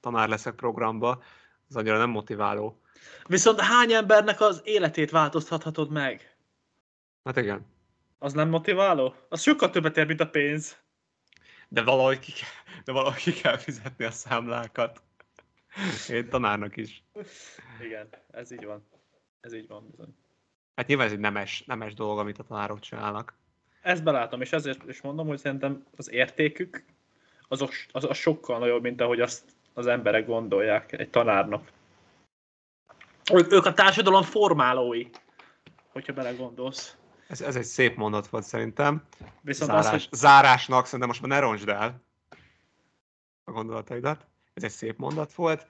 tanár 0.00 0.28
leszek 0.28 0.54
programba, 0.54 1.22
az 1.68 1.76
annyira 1.76 1.98
nem 1.98 2.10
motiváló. 2.10 2.80
Viszont 3.26 3.60
hány 3.60 3.92
embernek 3.92 4.40
az 4.40 4.60
életét 4.64 5.10
változtathatod 5.10 5.90
meg? 5.90 6.36
Hát 7.24 7.36
igen. 7.36 7.66
Az 8.18 8.32
nem 8.32 8.48
motiváló? 8.48 9.14
Az 9.28 9.42
sokkal 9.42 9.70
többet 9.70 9.96
ér, 9.96 10.06
mint 10.06 10.20
a 10.20 10.28
pénz. 10.28 10.76
De 11.68 11.82
valahogy 11.82 12.18
ki 12.18 12.32
kell, 12.32 12.80
de 12.84 12.92
valahogy 12.92 13.22
ki 13.22 13.32
kell 13.32 13.56
fizetni 13.56 14.04
a 14.04 14.10
számlákat. 14.10 15.02
Én 16.08 16.28
tanárnak 16.28 16.76
is. 16.76 17.04
Igen, 17.80 18.08
ez 18.30 18.50
így 18.50 18.64
van. 18.64 18.86
Ez 19.40 19.52
így 19.52 19.68
van 19.68 19.86
bizony. 19.90 20.14
Hát 20.76 20.86
nyilván 20.86 21.06
ez 21.06 21.12
egy 21.12 21.18
nemes, 21.18 21.64
nemes 21.66 21.94
dolog, 21.94 22.18
amit 22.18 22.38
a 22.38 22.42
tanárok 22.42 22.80
csinálnak. 22.80 23.34
Ezt 23.82 24.02
belátom, 24.02 24.40
és 24.40 24.52
ezért 24.52 24.88
is 24.88 25.00
mondom, 25.00 25.26
hogy 25.26 25.38
szerintem 25.38 25.86
az 25.96 26.10
értékük 26.10 26.84
az, 27.48 27.68
az, 27.92 28.04
az 28.04 28.16
sokkal 28.16 28.58
nagyobb, 28.58 28.82
mint 28.82 29.00
ahogy 29.00 29.20
azt 29.20 29.44
az 29.74 29.86
emberek 29.86 30.26
gondolják 30.26 30.92
egy 30.92 31.10
tanárnak. 31.10 31.70
Ők, 33.32 33.52
ők 33.52 33.64
a 33.64 33.72
társadalom 33.72 34.22
formálói, 34.22 35.06
hogyha 35.92 36.12
belegondolsz. 36.12 36.96
Ez, 37.28 37.40
ez 37.40 37.56
egy 37.56 37.64
szép 37.64 37.96
mondat 37.96 38.28
volt 38.28 38.44
szerintem. 38.44 39.02
Viszont 39.40 39.70
Zárás, 39.70 39.84
az, 39.84 39.90
hogy 39.90 40.08
Zárásnak 40.10 40.84
szerintem 40.84 41.08
most 41.08 41.20
már 41.20 41.30
ne 41.30 41.46
roncsd 41.46 41.68
el 41.68 42.02
a 43.44 43.50
gondolataidat. 43.50 44.26
Ez 44.54 44.62
egy 44.62 44.70
szép 44.70 44.98
mondat 44.98 45.34
volt. 45.34 45.66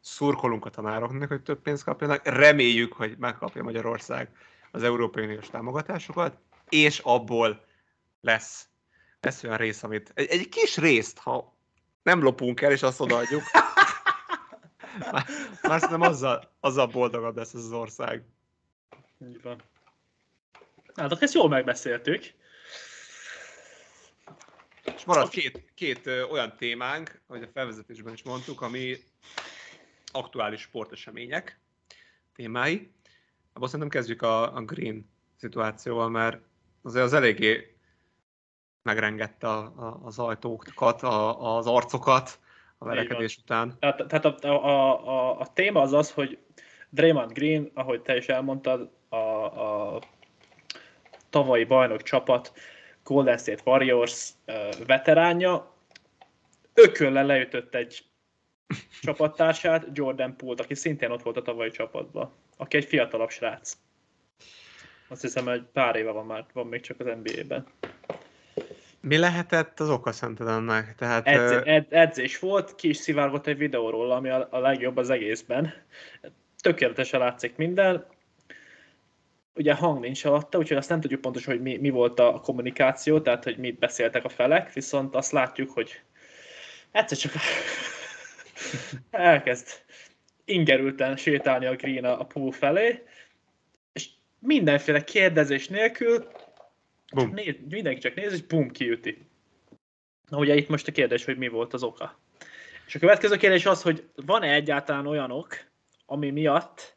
Szurkolunk 0.00 0.64
a 0.64 0.70
tanároknak, 0.70 1.28
hogy 1.28 1.42
több 1.42 1.62
pénzt 1.62 1.84
kapjanak. 1.84 2.20
Reméljük, 2.24 2.92
hogy 2.92 3.16
megkapja 3.18 3.62
Magyarország 3.62 4.30
az 4.70 4.82
Európai 4.82 5.24
Uniós 5.24 5.48
támogatásokat, 5.48 6.38
és 6.68 6.98
abból 6.98 7.64
lesz, 8.20 8.68
lesz 9.20 9.42
olyan 9.42 9.56
rész, 9.56 9.82
amit 9.82 10.10
egy, 10.14 10.26
egy 10.26 10.48
kis 10.48 10.76
részt, 10.76 11.18
ha 11.18 11.56
nem 12.02 12.22
lopunk 12.22 12.60
el, 12.60 12.72
és 12.72 12.82
azt 12.82 13.00
odaadjuk, 13.00 13.42
már, 14.98 15.24
már 15.62 15.80
szerintem 15.80 16.00
azzal, 16.00 16.50
azzal 16.60 16.86
boldogabb 16.86 17.36
lesz 17.36 17.54
ez 17.54 17.64
az 17.64 17.72
ország. 17.72 18.22
Így 19.28 19.42
van. 19.42 19.62
Hát, 20.94 21.22
ezt 21.22 21.34
jól 21.34 21.48
megbeszéltük. 21.48 22.22
És 24.94 25.04
maradt 25.04 25.30
két, 25.30 25.72
két 25.74 26.06
ö, 26.06 26.22
olyan 26.22 26.56
témánk, 26.56 27.20
ahogy 27.26 27.42
a 27.42 27.48
felvezetésben 27.52 28.12
is 28.12 28.22
mondtuk, 28.22 28.60
ami 28.60 28.96
aktuális 30.12 30.60
sportesemények 30.60 31.60
témái. 32.34 32.92
Abban 33.52 33.68
szerintem 33.68 33.98
kezdjük 33.98 34.22
a, 34.22 34.56
a 34.56 34.62
Green 34.62 35.10
szituációval, 35.36 36.08
mert 36.08 36.40
azért 36.82 37.04
az 37.04 37.12
eléggé 37.12 37.76
megrengette 38.82 39.48
a, 39.48 39.58
a, 39.58 40.00
az 40.04 40.18
ajtókat, 40.18 41.02
a, 41.02 41.56
az 41.56 41.66
arcokat 41.66 42.40
a 42.78 42.84
verekedés 42.84 43.36
után. 43.36 43.76
Tehát, 43.78 44.06
tehát 44.06 44.24
a, 44.24 44.38
a, 44.44 45.08
a, 45.08 45.40
a 45.40 45.52
téma 45.52 45.80
az 45.80 45.92
az, 45.92 46.12
hogy 46.12 46.38
Draymond 46.90 47.32
Green, 47.32 47.70
ahogy 47.74 48.02
te 48.02 48.16
is 48.16 48.28
elmondtad, 48.28 48.90
a, 49.08 49.16
a 49.16 50.00
tavalyi 51.30 51.64
bajnok 51.64 52.02
csapat 52.02 52.52
Golden 53.04 53.38
State 53.38 53.62
Warriors 53.64 54.30
veteránja, 54.86 55.74
ökölle 56.74 57.22
leütött 57.22 57.74
egy 57.74 58.04
csapattársát, 59.02 59.86
Jordan 59.92 60.36
Poole-t, 60.36 60.60
aki 60.60 60.74
szintén 60.74 61.10
ott 61.10 61.22
volt 61.22 61.36
a 61.36 61.42
tavalyi 61.42 61.70
csapatban, 61.70 62.32
aki 62.56 62.76
egy 62.76 62.84
fiatalabb 62.84 63.30
srác. 63.30 63.76
Azt 65.08 65.20
hiszem, 65.20 65.44
hogy 65.44 65.62
pár 65.72 65.96
éve 65.96 66.10
van 66.10 66.26
már, 66.26 66.44
van 66.52 66.66
még 66.66 66.80
csak 66.80 67.00
az 67.00 67.06
NBA-ben. 67.06 67.66
Mi 69.08 69.16
lehetett 69.16 69.80
az 69.80 69.90
oka 69.90 70.12
szerinted 70.12 70.46
ennek? 70.46 70.94
Tehát, 70.94 71.26
Edz, 71.26 71.62
ed, 71.64 71.86
edzés 71.88 72.38
volt, 72.38 72.74
ki 72.74 72.88
is 72.88 72.96
szivárgott 72.96 73.46
egy 73.46 73.56
videóról, 73.56 74.10
ami 74.10 74.28
a, 74.28 74.48
a 74.50 74.58
legjobb 74.58 74.96
az 74.96 75.10
egészben. 75.10 75.72
Tökéletesen 76.60 77.20
látszik 77.20 77.56
minden. 77.56 78.06
Ugye 79.54 79.74
hang 79.74 80.00
nincs 80.00 80.24
alatta, 80.24 80.58
úgyhogy 80.58 80.76
azt 80.76 80.88
nem 80.88 81.00
tudjuk 81.00 81.20
pontosan, 81.20 81.52
hogy 81.52 81.62
mi, 81.62 81.76
mi 81.76 81.90
volt 81.90 82.20
a 82.20 82.40
kommunikáció, 82.42 83.20
tehát 83.20 83.44
hogy 83.44 83.56
mit 83.56 83.78
beszéltek 83.78 84.24
a 84.24 84.28
felek, 84.28 84.72
viszont 84.72 85.14
azt 85.14 85.32
látjuk, 85.32 85.70
hogy 85.70 86.00
egyszer 86.90 87.18
csak 87.18 87.32
elkezd 89.10 89.66
ingerülten 90.44 91.16
sétálni 91.16 91.66
a 91.66 91.76
Green 91.76 92.04
a 92.04 92.24
pool 92.24 92.52
felé, 92.52 93.02
és 93.92 94.08
mindenféle 94.38 95.04
kérdezés 95.04 95.68
nélkül 95.68 96.28
Bum. 97.14 97.30
Néz, 97.30 97.54
mindenki 97.68 98.00
csak 98.00 98.14
néz, 98.14 98.32
és 98.32 98.42
bum, 98.42 98.70
kiüti. 98.70 99.26
Na 100.30 100.38
ugye 100.38 100.54
itt 100.54 100.68
most 100.68 100.88
a 100.88 100.92
kérdés, 100.92 101.24
hogy 101.24 101.38
mi 101.38 101.48
volt 101.48 101.72
az 101.72 101.82
oka. 101.82 102.18
És 102.86 102.94
a 102.94 102.98
következő 102.98 103.36
kérdés 103.36 103.66
az, 103.66 103.82
hogy 103.82 104.10
van-e 104.14 104.52
egyáltalán 104.52 105.06
olyan 105.06 105.30
ok, 105.30 105.54
ami 106.06 106.30
miatt 106.30 106.96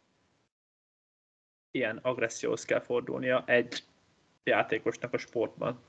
ilyen 1.72 1.98
agresszióhoz 1.98 2.66
kell 2.66 2.82
fordulnia 2.82 3.44
egy 3.46 3.84
játékosnak 4.44 5.14
a 5.14 5.18
sportban. 5.18 5.80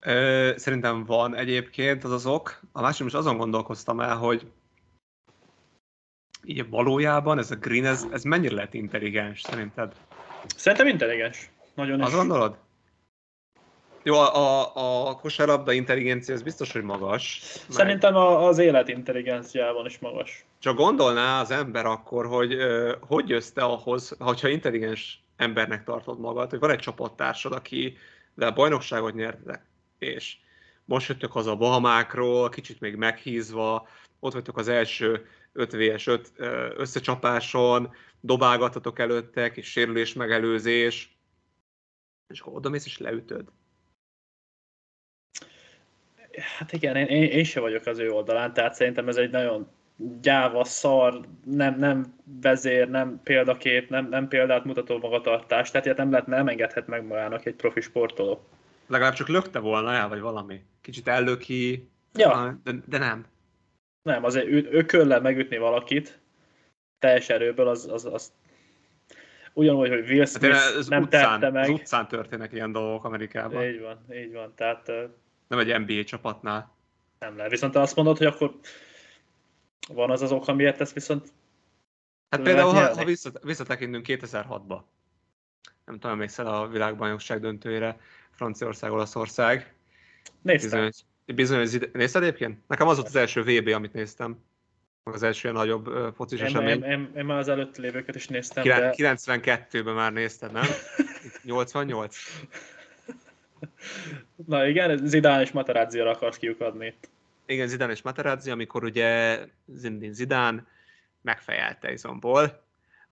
Ö, 0.00 0.52
szerintem 0.56 1.04
van 1.04 1.34
egyébként 1.34 2.04
az 2.04 2.10
az 2.10 2.26
ok. 2.26 2.60
A 2.72 2.80
másik 2.80 3.02
most 3.02 3.14
azon 3.14 3.36
gondolkoztam 3.36 4.00
el, 4.00 4.16
hogy 4.16 4.50
így 6.44 6.68
valójában 6.68 7.38
ez 7.38 7.50
a 7.50 7.56
Green, 7.56 7.84
ez, 7.84 8.06
ez 8.12 8.22
mennyire 8.22 8.54
lett 8.54 8.74
intelligens 8.74 9.40
szerinted? 9.40 9.94
Szerintem 10.46 10.86
intelligens. 10.86 11.50
Nagyon 11.74 11.98
is. 11.98 12.04
Azt 12.04 12.14
gondolod? 12.14 12.63
Jó, 14.06 14.14
a, 14.14 14.76
a, 14.76 15.08
a 15.08 15.16
kosárlabda 15.16 15.72
intelligencia 15.72 16.34
az 16.34 16.42
biztos, 16.42 16.72
hogy 16.72 16.82
magas. 16.82 17.40
Szerintem 17.68 18.16
a, 18.16 18.46
az 18.46 18.58
élet 18.58 18.88
intelligenciában 18.88 19.86
is 19.86 19.98
magas. 19.98 20.44
Csak 20.58 20.76
gondolná 20.76 21.40
az 21.40 21.50
ember 21.50 21.86
akkor, 21.86 22.26
hogy 22.26 22.56
hogy 23.00 23.28
jössz 23.28 23.50
te 23.50 23.62
ahhoz, 23.62 24.16
hogyha 24.18 24.48
intelligens 24.48 25.22
embernek 25.36 25.84
tartod 25.84 26.20
magad, 26.20 26.50
hogy 26.50 26.58
van 26.58 26.70
egy 26.70 26.78
csapattársad, 26.78 27.52
akivel 27.52 28.50
bajnokságot 28.54 29.14
nyertek, 29.14 29.64
és 29.98 30.36
most 30.84 31.08
jöttök 31.08 31.32
haza 31.32 31.50
a 31.50 31.56
Bahamákról, 31.56 32.48
kicsit 32.48 32.80
még 32.80 32.96
meghízva, 32.96 33.88
ott 34.20 34.32
vagytok 34.32 34.58
az 34.58 34.68
első 34.68 35.26
5 35.52 35.72
vs 35.72 36.06
5 36.06 36.32
ö, 36.36 36.74
összecsapáson, 36.76 37.94
dobálgatatok 38.20 38.98
előttek, 38.98 39.56
és 39.56 39.70
sérülés 39.70 40.12
megelőzés, 40.12 41.16
és 42.28 42.40
akkor 42.40 42.56
odamész 42.56 42.86
és 42.86 42.98
leütöd. 42.98 43.44
Hát 46.36 46.72
igen, 46.72 46.96
én, 46.96 47.06
én, 47.06 47.22
én 47.22 47.44
sem 47.44 47.62
vagyok 47.62 47.86
az 47.86 47.98
ő 47.98 48.10
oldalán, 48.10 48.52
tehát 48.52 48.74
szerintem 48.74 49.08
ez 49.08 49.16
egy 49.16 49.30
nagyon 49.30 49.68
gyáva, 50.20 50.64
szar, 50.64 51.20
nem, 51.44 51.78
nem 51.78 52.14
vezér, 52.40 52.88
nem 52.88 53.20
példakép, 53.24 53.90
nem, 53.90 54.08
nem 54.08 54.28
példát 54.28 54.64
mutató 54.64 54.98
magatartás, 54.98 55.70
tehát 55.70 55.86
ilyet 55.86 55.98
nem, 55.98 56.10
lehet, 56.10 56.26
nem 56.26 56.48
engedhet 56.48 56.86
meg 56.86 57.06
magának 57.06 57.46
egy 57.46 57.54
profi 57.54 57.80
sportoló. 57.80 58.44
Legalább 58.86 59.14
csak 59.14 59.28
lökte 59.28 59.58
volna 59.58 59.92
el, 59.92 60.08
vagy 60.08 60.20
valami. 60.20 60.62
Kicsit 60.80 61.08
ellöki, 61.08 61.88
Ja. 62.14 62.60
de, 62.64 62.72
de 62.86 62.98
nem. 62.98 63.26
Nem, 64.02 64.24
azért 64.24 64.46
ő, 64.46 64.68
ököllel 64.70 65.20
megütni 65.20 65.58
valakit 65.58 66.18
teljes 66.98 67.28
erőből, 67.28 67.68
az, 67.68 67.88
az, 67.92 68.04
az 68.04 68.32
ugyanúgy, 69.52 69.88
hogy 69.88 70.10
Will 70.10 70.18
Hát 70.18 70.28
Smith 70.28 70.76
az 70.76 70.88
nem 70.88 71.02
utcán, 71.02 71.40
tette 71.40 71.52
meg. 71.52 71.62
Az 71.62 71.68
utcán 71.68 72.08
történnek 72.08 72.52
ilyen 72.52 72.72
dolgok 72.72 73.04
Amerikában. 73.04 73.64
Így 73.64 73.80
van, 73.80 73.98
így 74.12 74.32
van, 74.32 74.52
tehát 74.56 74.92
Nem 75.46 75.58
egy 75.58 75.80
NBA 75.80 76.04
csapatnál. 76.04 76.72
nem 77.18 77.36
lehet. 77.36 77.50
Viszont 77.50 77.76
azt 77.76 77.96
mondod, 77.96 78.18
hogy 78.18 78.26
akkor 78.26 78.54
van 79.88 80.10
az 80.10 80.22
az 80.22 80.32
ok, 80.32 80.54
miért 80.54 80.80
ezt 80.80 80.92
viszont 80.92 81.32
Hát 82.30 82.42
például, 82.42 82.72
ha, 82.72 82.94
ha 82.94 83.04
visszat, 83.04 83.42
visszatekintünk 83.42 84.06
2006-ba, 84.08 84.80
nem 85.84 85.94
tudom, 85.94 86.10
emlékszel 86.10 86.46
a 86.46 86.68
világbajnokság 86.68 87.40
döntőjére, 87.40 88.00
Franciaország, 88.30 88.92
Olaszország, 88.92 89.74
néztem. 90.42 90.70
bizonyos, 90.70 90.96
bizonyos 91.26 91.72
ide... 91.72 91.88
Nézted 91.92 92.22
egyébként? 92.22 92.58
Nekem 92.68 92.88
az 92.88 92.96
volt 92.96 93.08
az 93.08 93.16
első 93.16 93.42
VB, 93.42 93.68
amit 93.68 93.92
néztem, 93.92 94.38
az 95.02 95.22
első 95.22 95.48
ilyen 95.48 95.60
nagyobb 95.60 96.14
focis 96.14 96.40
Én, 96.40 96.46
esemény. 96.46 96.82
én, 96.82 96.90
én, 96.90 97.10
én, 97.16 97.24
már 97.24 97.38
az 97.38 97.48
előtt 97.48 97.76
lévőket 97.76 98.14
is 98.14 98.28
néztem, 98.28 98.62
Kilen- 98.62 98.80
de 98.80 98.94
92-ben 98.96 99.94
már 99.94 100.12
nézted, 100.12 100.52
nem? 100.52 100.64
88? 101.42 102.16
na 104.46 104.66
igen, 104.66 105.06
Zidane 105.06 105.42
és 105.42 105.52
Materazzi-ra 105.52 106.10
akarsz 106.10 106.36
kiukadni 106.36 106.86
itt. 106.86 107.08
Igen, 107.46 107.68
Zidane 107.68 107.92
és 107.92 108.02
Materazzi, 108.02 108.50
amikor 108.50 108.84
ugye 108.84 109.38
Zinedine 109.66 110.12
Zidane 110.12 110.66
megfejelte 111.22 111.92
izomból 111.92 112.62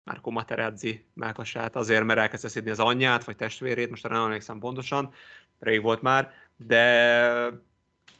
Márko 0.04 0.30
Materazzi 0.30 1.04
melkasát 1.14 1.76
azért, 1.76 2.04
mert 2.04 2.18
elkezdte 2.18 2.48
szidni 2.48 2.70
az 2.70 2.78
anyját, 2.78 3.24
vagy 3.24 3.36
testvérét, 3.36 3.90
most 3.90 4.08
nem 4.08 4.22
emlékszem 4.22 4.58
pontosan, 4.58 5.12
rég 5.58 5.82
volt 5.82 6.02
már, 6.02 6.32
de 6.56 7.52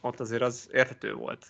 ott 0.01 0.19
azért 0.19 0.41
az 0.41 0.69
érthető 0.73 1.13
volt. 1.13 1.45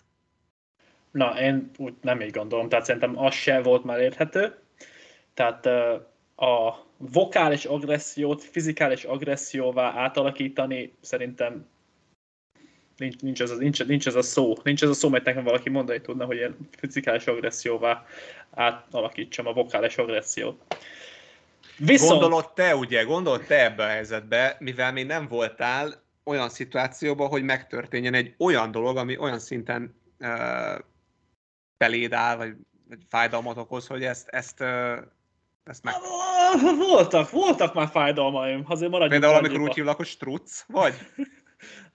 Na, 1.10 1.40
én 1.40 1.70
úgy 1.76 1.94
nem 2.00 2.20
így 2.20 2.30
gondolom, 2.30 2.68
tehát 2.68 2.84
szerintem 2.84 3.18
az 3.18 3.34
se 3.34 3.62
volt 3.62 3.84
már 3.84 4.00
érthető. 4.00 4.58
Tehát 5.34 5.68
a 6.36 6.74
vokális 6.96 7.64
agressziót 7.64 8.42
fizikális 8.42 9.04
agresszióvá 9.04 9.92
átalakítani 9.92 10.92
szerintem 11.00 11.66
nincs, 12.96 13.20
nincs, 13.20 13.40
ez 13.40 13.50
a, 13.50 13.56
nincs, 13.56 13.84
nincs 13.84 14.06
ez 14.06 14.14
a 14.14 14.22
szó. 14.22 14.54
Nincs 14.62 14.82
ez 14.82 14.88
a 14.88 14.94
szó, 14.94 15.08
mert 15.08 15.24
nekem 15.24 15.44
valaki 15.44 15.70
mondani 15.70 16.00
tudna, 16.00 16.24
hogy 16.24 16.36
ilyen 16.36 16.56
fizikális 16.76 17.26
agresszióvá 17.26 18.06
átalakítsam 18.50 19.46
a 19.46 19.52
vokális 19.52 19.96
agressziót. 19.96 20.76
Viszont, 21.78 22.20
Gondolod 22.20 22.52
te, 22.52 22.76
ugye, 22.76 23.02
gondolod 23.02 23.44
te 23.46 23.64
ebbe 23.64 23.84
a 23.84 23.88
helyzetbe, 23.88 24.56
mivel 24.58 24.92
még 24.92 25.06
nem 25.06 25.28
voltál 25.28 26.02
olyan 26.24 26.48
szituációban, 26.48 27.28
hogy 27.28 27.42
megtörténjen 27.42 28.14
egy 28.14 28.34
olyan 28.38 28.70
dolog, 28.70 28.96
ami 28.96 29.16
olyan 29.16 29.38
szinten 29.38 29.94
uh, 30.18 30.78
beléd 31.76 32.12
áll, 32.12 32.36
vagy, 32.36 32.54
vagy 32.88 32.98
fájdalmat 33.08 33.56
okoz, 33.56 33.86
hogy 33.86 34.04
ezt, 34.04 34.28
ezt, 34.28 34.60
uh, 34.60 34.98
ezt 35.64 35.82
meg... 35.82 35.94
voltak, 36.76 37.30
voltak 37.30 37.74
már 37.74 37.88
fájdalmaim, 37.88 38.64
azért 38.66 38.90
maradjunk 38.90 39.20
Például 39.20 39.34
amikor 39.34 39.50
annyiba. 39.54 39.70
úgy 39.70 39.74
hívlak, 39.76 39.96
hogy 39.96 40.06
struc, 40.06 40.64
vagy? 40.66 40.94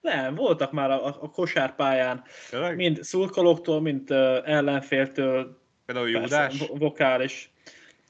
Nem, 0.00 0.34
voltak 0.34 0.72
már 0.72 0.90
a, 0.90 1.06
a 1.06 1.30
kosárpályán, 1.30 2.24
Tényleg? 2.50 2.76
mind 2.76 3.02
szurkolóktól, 3.02 3.80
mind 3.80 4.10
uh, 4.10 4.18
ellenféltől, 4.44 5.58
Például 5.86 6.12
persze, 6.12 6.36
Júdás? 6.42 6.58
vo- 6.58 6.78
vokális. 6.78 7.50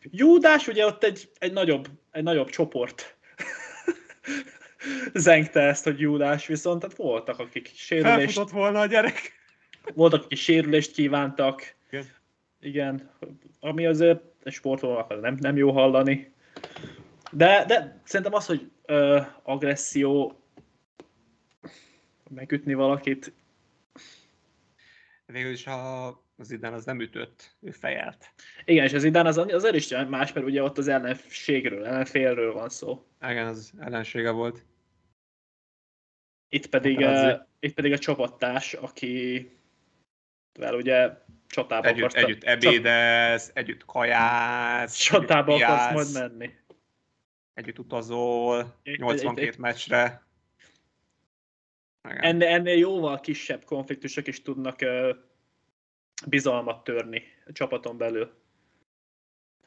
Júdás 0.02 0.66
ugye 0.68 0.86
ott 0.86 1.04
egy, 1.04 1.30
egy, 1.38 1.52
nagyobb, 1.52 1.88
egy 2.10 2.22
nagyobb 2.22 2.48
csoport 2.50 3.16
zengte 5.14 5.60
ezt, 5.60 5.84
hogy 5.84 6.00
Júdás, 6.00 6.46
viszont 6.46 6.82
hát 6.82 6.96
voltak, 6.96 7.38
akik 7.38 7.70
sérülést, 7.74 8.14
Felfutott 8.34 8.50
volna 8.50 8.80
a 8.80 8.86
gyerek. 8.86 9.32
voltak, 9.94 10.24
akik 10.24 10.38
sérülést 10.38 10.92
kívántak. 10.92 11.74
Igen. 12.60 13.10
Ami 13.60 13.86
azért 13.86 14.22
egy 14.42 14.52
sportolónak 14.52 15.20
nem, 15.20 15.36
nem 15.40 15.56
jó 15.56 15.70
hallani. 15.72 16.32
De, 17.32 17.64
de 17.66 18.00
szerintem 18.04 18.34
az, 18.34 18.46
hogy 18.46 18.70
ö, 18.84 19.20
agresszió, 19.42 20.40
megütni 22.30 22.74
valakit, 22.74 23.32
Végül 25.26 25.50
is 25.52 25.66
a, 25.66 26.06
az 26.36 26.50
idén 26.50 26.72
az 26.72 26.84
nem 26.84 27.00
ütött, 27.00 27.56
ő 27.60 27.70
fejelt. 27.70 28.32
igen, 28.64 28.84
és 28.84 28.92
az 28.92 29.04
idán 29.04 29.26
az 29.26 29.36
azért 29.36 29.74
is 29.74 29.88
más, 30.08 30.32
mert 30.32 30.46
ugye 30.46 30.62
ott 30.62 30.78
az 30.78 30.88
ellenségről, 30.88 31.84
ellenfélről 31.86 32.52
van 32.52 32.68
szó. 32.68 33.06
Igen, 33.20 33.46
az 33.46 33.72
ellensége 33.78 34.30
volt. 34.30 34.64
Itt 36.48 36.66
pedig, 36.66 37.00
Hát 37.04 37.30
az- 37.30 37.38
uh, 37.40 37.46
itt 37.60 37.74
pedig 37.74 37.92
a 37.92 37.98
csapattárs, 37.98 38.72
aki 38.74 39.48
vel 40.58 40.74
ugye 40.74 41.10
csatába 41.50 41.88
Együtt, 41.88 42.04
akarsz, 42.04 42.22
együtt 42.24 42.44
ebédez, 42.44 43.50
együtt 43.54 43.84
kajáz, 43.84 44.94
csatába 44.96 45.52
együtt 45.52 45.66
akarsz 45.68 46.12
majd 46.14 46.30
menni. 46.30 46.50
együtt 47.54 47.78
utazol, 47.78 48.74
Egy- 48.82 48.98
82 48.98 49.40
egy- 49.42 49.48
egy- 49.48 49.58
meccsre. 49.58 50.22
Igen. 52.08 52.22
Ennél, 52.22 52.48
ennél 52.48 52.76
jóval 52.76 53.20
kisebb 53.20 53.64
konfliktusok 53.64 54.26
is 54.26 54.42
tudnak 54.42 54.78
uh, 54.82 55.08
bizalmat 56.26 56.84
törni 56.84 57.22
a 57.46 57.52
csapaton 57.52 57.96
belül. 57.98 58.30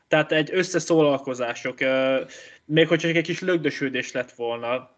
Tehát 0.08 0.32
egy 0.32 0.50
összeszólalkozások, 0.54 1.78
uh, 1.82 2.30
még 2.66 2.88
hogyha 2.88 3.08
egy 3.08 3.24
kis 3.24 3.40
lögdösődés 3.40 4.12
lett 4.12 4.32
volna, 4.32 4.98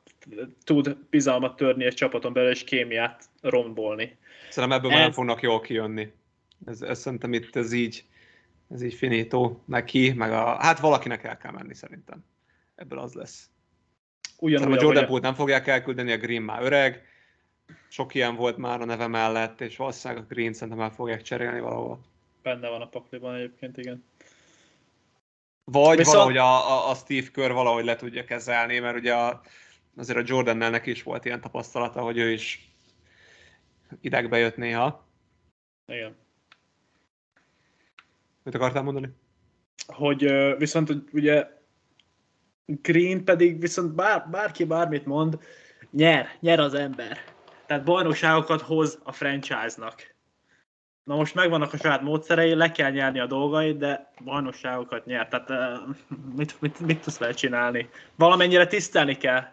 tud 0.64 0.98
bizalmat 1.10 1.56
törni 1.56 1.86
egy 1.86 1.94
csapaton 1.94 2.34
belül, 2.34 2.50
és 2.50 2.64
kémiát 2.64 3.24
rombolni. 3.42 4.18
Szerintem 4.50 4.78
ebből 4.78 4.90
már 4.92 5.00
nem 5.00 5.10
Ez- 5.10 5.16
fognak 5.16 5.42
jól 5.42 5.62
kijönni. 5.62 6.12
Ez, 6.66 6.82
ez 6.82 7.00
szerintem 7.00 7.34
itt 7.34 7.56
ez 7.56 7.72
így, 7.74 8.06
ez 8.70 8.82
így 8.82 8.94
finító 8.94 9.64
neki, 9.66 10.14
meg 10.14 10.32
a, 10.32 10.58
hát 10.62 10.80
valakinek 10.80 11.24
el 11.24 11.38
kell 11.38 11.52
menni 11.52 11.74
szerintem. 11.74 12.24
Ebből 12.76 13.00
az 13.00 13.14
lesz. 13.14 13.50
Ugyanúgy, 14.40 14.78
a 14.78 14.82
Jordan 14.82 15.06
Poole 15.06 15.22
nem 15.22 15.34
fogják 15.34 15.68
elküldeni, 15.68 16.12
a 16.12 16.18
Green 16.18 16.42
már 16.42 16.62
öreg, 16.62 17.04
sok 17.88 18.14
ilyen 18.14 18.36
volt 18.36 18.58
már 18.58 18.82
a 18.82 18.86
neve 18.86 19.08
mellett, 19.08 19.62
és 19.62 19.78
valószínűleg 19.78 20.24
a 20.24 20.28
Green 20.28 20.54
szerintem 20.54 20.84
el 20.84 20.92
fogják 20.92 21.22
cserélni 21.22 21.60
valahol. 21.60 22.00
benne 22.42 22.70
van 22.70 22.82
a 22.82 22.88
pakliban 22.88 23.36
egyébként, 23.36 23.78
igen. 23.78 24.04
Vagy 25.72 25.98
Viszont- 25.98 26.16
valahogy 26.16 26.38
a, 26.38 26.72
a, 26.72 26.90
a 26.90 26.96
Steve 26.96 27.28
Kerr 27.34 27.52
valahogy 27.52 27.86
le 27.86 27.96
tudja 27.96 28.26
kezelni, 28.26 28.80
mert 28.80 28.98
ugye 28.98 29.14
a, 29.14 29.42
azért 29.96 30.18
a 30.18 30.24
Jordannel 30.26 30.70
neki 30.70 30.90
is 30.92 31.04
volt 31.04 31.26
ilyen 31.26 31.42
tapasztalata, 31.42 32.02
hogy 32.02 32.18
ő 32.18 32.32
is 32.32 32.72
idegbe 34.02 34.38
jött 34.38 34.58
néha. 34.58 35.08
Igen. 35.92 36.16
Mit 38.46 38.56
akartál 38.56 38.84
mondani? 38.84 39.10
Hogy 39.88 40.32
viszont 40.58 40.94
ugye 41.12 41.48
Green 42.66 43.24
pedig 43.24 43.60
viszont 43.60 43.96
bár, 43.96 44.30
bárki 44.30 44.64
bármit 44.64 45.06
mond, 45.06 45.40
nyer, 45.92 46.28
nyer 46.40 46.60
az 46.60 46.74
ember. 46.74 47.24
Tehát 47.66 47.84
bajnokságokat 47.84 48.62
hoz 48.62 49.00
a 49.04 49.12
franchise-nak. 49.12 50.16
Na 51.04 51.16
most 51.16 51.36
megvannak 51.36 51.74
a 51.74 51.78
saját 51.78 52.02
módszerei, 52.02 52.54
le 52.54 52.72
kell 52.72 52.92
nyerni 52.92 53.20
a 53.20 53.26
dolgait, 53.26 53.78
de 53.78 54.12
bajnokságokat 54.24 55.06
nyer. 55.06 55.28
Tehát 55.28 55.82
mit, 56.36 56.62
mit, 56.62 56.80
mit 56.80 57.02
tudsz 57.02 57.18
vele 57.18 57.34
csinálni? 57.34 57.90
Valamennyire 58.16 58.68
tisztelni 58.68 59.16
kell. 59.16 59.44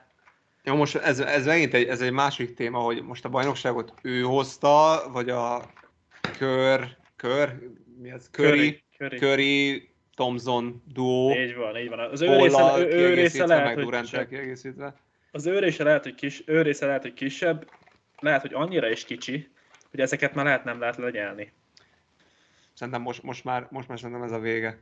Jó, 0.64 0.74
most 0.74 0.94
ez, 0.94 1.20
ez 1.20 1.46
megint 1.46 1.74
egy, 1.74 1.86
ez 1.86 2.00
egy 2.00 2.12
másik 2.12 2.54
téma, 2.54 2.78
hogy 2.78 3.02
most 3.02 3.24
a 3.24 3.28
bajnokságot 3.28 3.92
ő 4.02 4.22
hozta, 4.22 5.02
vagy 5.12 5.30
a 5.30 5.70
kör, 6.38 6.96
kör, 7.16 7.58
mi 8.02 8.10
az? 8.10 8.28
Curry, 8.32 8.82
Curry. 8.98 9.18
Curry, 9.18 9.88
Thompson 10.14 10.82
duó, 10.92 11.34
Így 11.34 11.54
van, 11.54 11.76
így 11.76 11.88
van. 11.88 11.98
Az 11.98 12.20
ő 12.20 12.36
része, 12.36 12.78
ő, 12.78 12.86
ő 12.86 13.14
része 13.14 13.46
lehet, 13.46 13.74
hogy 13.74 13.84
Durant-tel 13.84 14.00
kisebb. 14.02 14.28
kiegészítve. 14.28 14.94
Az 15.30 15.46
ő 15.46 15.58
része 15.58 15.84
lehet, 15.84 16.02
hogy 16.02 16.14
kis, 16.14 16.42
ő 16.46 16.62
része 16.62 16.86
lehet, 16.86 17.02
hogy 17.02 17.12
kisebb, 17.12 17.70
lehet, 18.18 18.40
hogy 18.40 18.54
annyira 18.54 18.90
is 18.90 19.04
kicsi, 19.04 19.48
hogy 19.90 20.00
ezeket 20.00 20.34
már 20.34 20.44
lehet 20.44 20.64
nem 20.64 20.80
lehet 20.80 20.96
lenyelni. 20.96 21.52
Szerintem 22.74 23.02
most, 23.02 23.22
most, 23.22 23.44
már, 23.44 23.66
most 23.70 23.88
már 23.88 23.98
szerintem 23.98 24.24
ez 24.24 24.32
a 24.32 24.38
vége. 24.38 24.80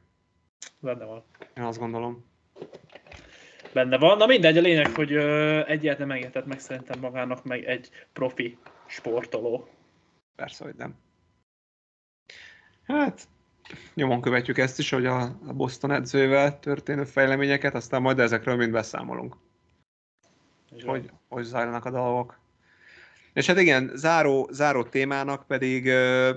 Benne 0.81 1.05
van. 1.05 1.25
Én 1.57 1.63
azt 1.63 1.79
gondolom. 1.79 2.25
Benne 3.73 3.99
van. 3.99 4.17
Na 4.17 4.27
mindegy, 4.27 4.59
a 4.59 4.61
lényeg, 4.61 4.95
hogy 4.95 5.13
ö, 5.13 5.61
egyet 5.67 5.99
nem 5.99 6.11
engedett 6.11 6.47
meg 6.47 6.61
szerintem 6.61 7.01
magának 7.01 7.45
meg 7.45 7.65
egy 7.65 7.89
profi 8.13 8.59
sportoló. 8.87 9.69
Persze, 10.37 10.65
hogy 10.65 10.75
nem. 10.75 10.95
Hát, 12.91 13.29
nyomon 13.95 14.21
követjük 14.21 14.59
ezt 14.59 14.79
is, 14.79 14.91
hogy 14.91 15.07
a, 15.07 15.39
Boston 15.55 15.91
edzővel 15.91 16.59
történő 16.59 17.05
fejleményeket, 17.05 17.75
aztán 17.75 18.03
majd 18.03 18.19
ezekről 18.19 18.57
mind 18.57 18.73
beszámolunk, 18.73 19.37
van. 20.71 20.85
hogy 20.85 21.11
hogy 21.29 21.45
zajlanak 21.45 21.85
a 21.85 21.91
dolgok. 21.91 22.39
És 23.33 23.47
hát 23.47 23.59
igen, 23.61 23.91
záró, 23.95 24.49
záró 24.53 24.83
témának 24.83 25.47
pedig 25.47 25.87
uh, 25.87 26.31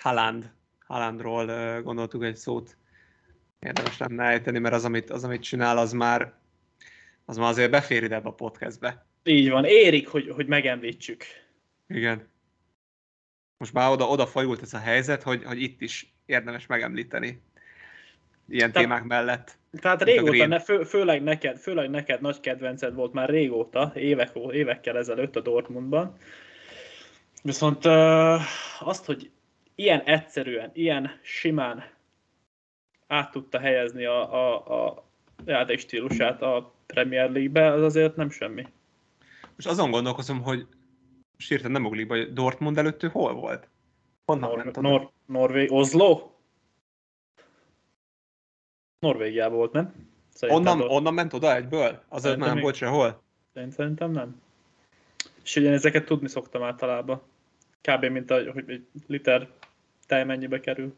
Haaland, 0.00 0.52
Haalandról 0.86 1.48
uh, 1.48 1.82
gondoltuk 1.82 2.24
egy 2.24 2.36
szót. 2.36 2.76
Érdemes 3.60 3.98
lenne 3.98 4.24
ejteni, 4.24 4.58
mert 4.58 4.74
az, 4.74 4.84
amit, 4.84 5.10
az, 5.10 5.24
amit 5.24 5.42
csinál, 5.42 5.78
az 5.78 5.92
már, 5.92 6.32
az 7.24 7.36
már 7.36 7.48
azért 7.48 7.70
befér 7.70 8.02
ide 8.02 8.14
ebbe 8.14 8.28
a 8.28 8.34
podcastbe. 8.34 9.06
Így 9.22 9.50
van, 9.50 9.64
érik, 9.64 10.08
hogy, 10.08 10.30
hogy 10.30 10.46
megemlítsük. 10.46 11.24
Igen. 11.88 12.28
Most 13.58 13.72
már 13.72 13.90
oda, 13.90 14.04
oda 14.04 14.26
fajult 14.26 14.62
ez 14.62 14.74
a 14.74 14.78
helyzet, 14.78 15.22
hogy, 15.22 15.44
hogy 15.44 15.62
itt 15.62 15.80
is 15.80 16.12
érdemes 16.26 16.66
megemlíteni. 16.66 17.42
Ilyen 18.48 18.72
Tehát- 18.72 18.88
témák 18.88 19.04
mellett. 19.04 19.58
Tehát 19.80 20.02
régóta, 20.02 20.46
ne, 20.46 20.60
fő, 20.60 20.82
főleg, 20.82 21.22
neked, 21.22 21.58
főleg 21.58 21.90
neked 21.90 22.20
nagy 22.20 22.40
kedvenced 22.40 22.94
volt 22.94 23.12
már 23.12 23.28
régóta, 23.28 23.92
évek, 23.94 24.30
évekkel 24.50 24.96
ezelőtt 24.96 25.36
a 25.36 25.40
Dortmundban. 25.40 26.16
Viszont 27.42 27.84
uh, 27.84 28.40
azt, 28.80 29.04
hogy 29.04 29.30
ilyen 29.74 30.00
egyszerűen, 30.00 30.70
ilyen 30.74 31.18
simán 31.22 31.84
át 33.06 33.30
tudta 33.30 33.58
helyezni 33.58 34.04
a, 34.04 34.34
a, 34.34 34.86
a 34.86 35.04
játék 35.44 35.78
stílusát 35.78 36.42
a 36.42 36.74
Premier 36.86 37.30
League-be, 37.30 37.72
az 37.72 37.82
azért 37.82 38.16
nem 38.16 38.30
semmi. 38.30 38.66
Most 39.56 39.68
azon 39.68 39.90
gondolkozom, 39.90 40.42
hogy 40.42 40.66
most 41.38 41.68
nem 41.68 41.84
uglik, 41.84 42.08
hogy 42.08 42.32
Dortmund 42.32 42.78
előtt 42.78 43.02
ő 43.02 43.08
hol 43.08 43.34
volt? 43.34 43.68
Honnan 44.24 44.48
Nor- 44.48 44.64
ment 44.64 44.76
oda? 44.76 44.88
Nor- 44.88 45.12
Norvég, 45.26 45.72
Oslo? 45.72 46.30
Norvégiában 48.98 49.56
volt, 49.56 49.72
nem? 49.72 49.92
Szerintem 50.34 50.64
Onnan, 50.66 50.78
Dort- 50.78 50.92
onnan 50.92 51.14
ment 51.14 51.32
oda 51.32 51.54
egyből? 51.54 51.80
Azért 51.82 52.02
Szerintem 52.08 52.38
már 52.38 52.46
nem 52.46 52.54
még- 52.54 52.62
volt 52.64 52.74
sehol? 52.74 53.22
Szerint- 53.54 53.72
Szerintem 53.72 54.10
nem. 54.10 54.42
És 55.42 55.56
ugye 55.56 55.72
ezeket 55.72 56.04
tudni 56.04 56.28
szoktam 56.28 56.62
általában. 56.62 57.22
Kb. 57.80 58.04
mint 58.04 58.30
a, 58.30 58.52
hogy 58.52 58.70
egy 58.70 58.86
liter 59.06 59.48
tej 60.06 60.24
mennyibe 60.24 60.60
kerül. 60.60 60.94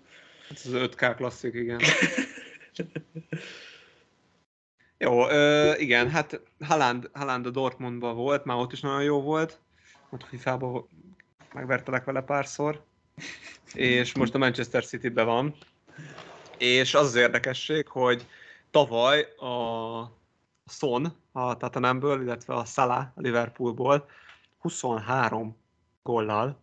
Ez 0.50 0.66
az 0.66 0.72
5K 0.72 1.14
klasszik, 1.16 1.54
igen. 1.54 1.80
Jó, 4.98 5.28
ö, 5.28 5.74
igen, 5.76 6.10
hát 6.10 6.40
Haaland, 6.64 7.10
Haaland 7.12 7.46
a 7.46 7.50
Dortmundban 7.50 8.16
volt, 8.16 8.44
már 8.44 8.56
ott 8.56 8.72
is 8.72 8.80
nagyon 8.80 9.02
jó 9.02 9.20
volt. 9.22 9.60
Ott 10.10 10.24
FIFA-ba 10.24 10.86
megvertelek 11.52 12.04
vele 12.04 12.20
párszor. 12.20 12.84
És 13.74 14.14
most 14.14 14.34
a 14.34 14.38
Manchester 14.38 14.84
City-ben 14.84 15.26
van. 15.26 15.54
És 16.58 16.94
az 16.94 17.06
az 17.06 17.14
érdekesség, 17.14 17.88
hogy 17.88 18.26
tavaly 18.70 19.20
a 19.20 20.16
Son 20.66 21.16
a 21.32 21.56
Tottenhamből, 21.56 22.22
illetve 22.22 22.54
a 22.54 22.64
Salah 22.64 23.06
a 23.14 23.20
Liverpoolból 23.20 24.08
23 24.58 25.56
góllal, 26.02 26.60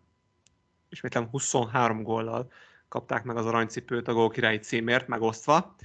ismétlem 0.90 1.28
23 1.30 2.04
góllal 2.04 2.52
kapták 2.88 3.24
meg 3.24 3.38
az 3.38 3.46
aranycipőt 3.46 4.08
a 4.08 4.14
gólkirályi 4.14 4.60
címért, 4.60 5.08
megosztva. 5.08 5.76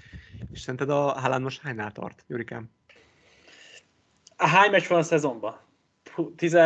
És 0.52 0.60
szerinted 0.60 0.90
a 0.90 1.20
Haaland 1.20 1.42
most 1.42 1.60
hánynál 1.60 1.92
tart, 1.92 2.24
Jurikám? 2.26 2.70
A 4.36 4.46
hány 4.46 4.70
meccs 4.70 4.86
van 4.86 4.98
a 4.98 5.02
szezonban? 5.02 5.58
Hu- 6.14 6.36
10... 6.36 6.56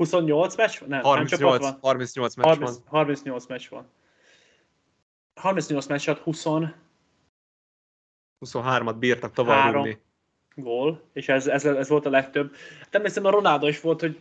28 0.00 0.56
meccs? 0.56 0.80
Nem, 0.80 0.88
nem 0.88 1.26
csapat 1.26 1.62
38, 1.62 1.62
van. 1.62 1.78
38 1.80 2.34
meccs 2.34 2.46
30, 2.46 2.70
van. 2.70 2.84
38 2.86 3.46
meccs 3.46 3.68
van. 3.68 3.90
38 5.34 5.86
meccs 5.86 6.08
alatt 6.08 6.20
20 6.20 6.44
23-at 8.46 8.96
bírtak 8.98 9.32
tovább 9.32 9.74
rúgni. 9.74 10.00
gól, 10.54 11.02
és 11.12 11.28
ez, 11.28 11.46
ez, 11.46 11.64
ez 11.64 11.88
volt 11.88 12.06
a 12.06 12.10
legtöbb. 12.10 12.54
Hát 12.80 12.94
emlékszem, 12.94 13.24
a 13.24 13.30
Ronaldo 13.30 13.66
is 13.66 13.80
volt, 13.80 14.00
hogy 14.00 14.18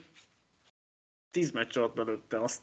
10 1.31 1.51
meccs 1.51 1.77
alatt 1.77 1.95
belőtte 1.95 2.41
azt. 2.41 2.61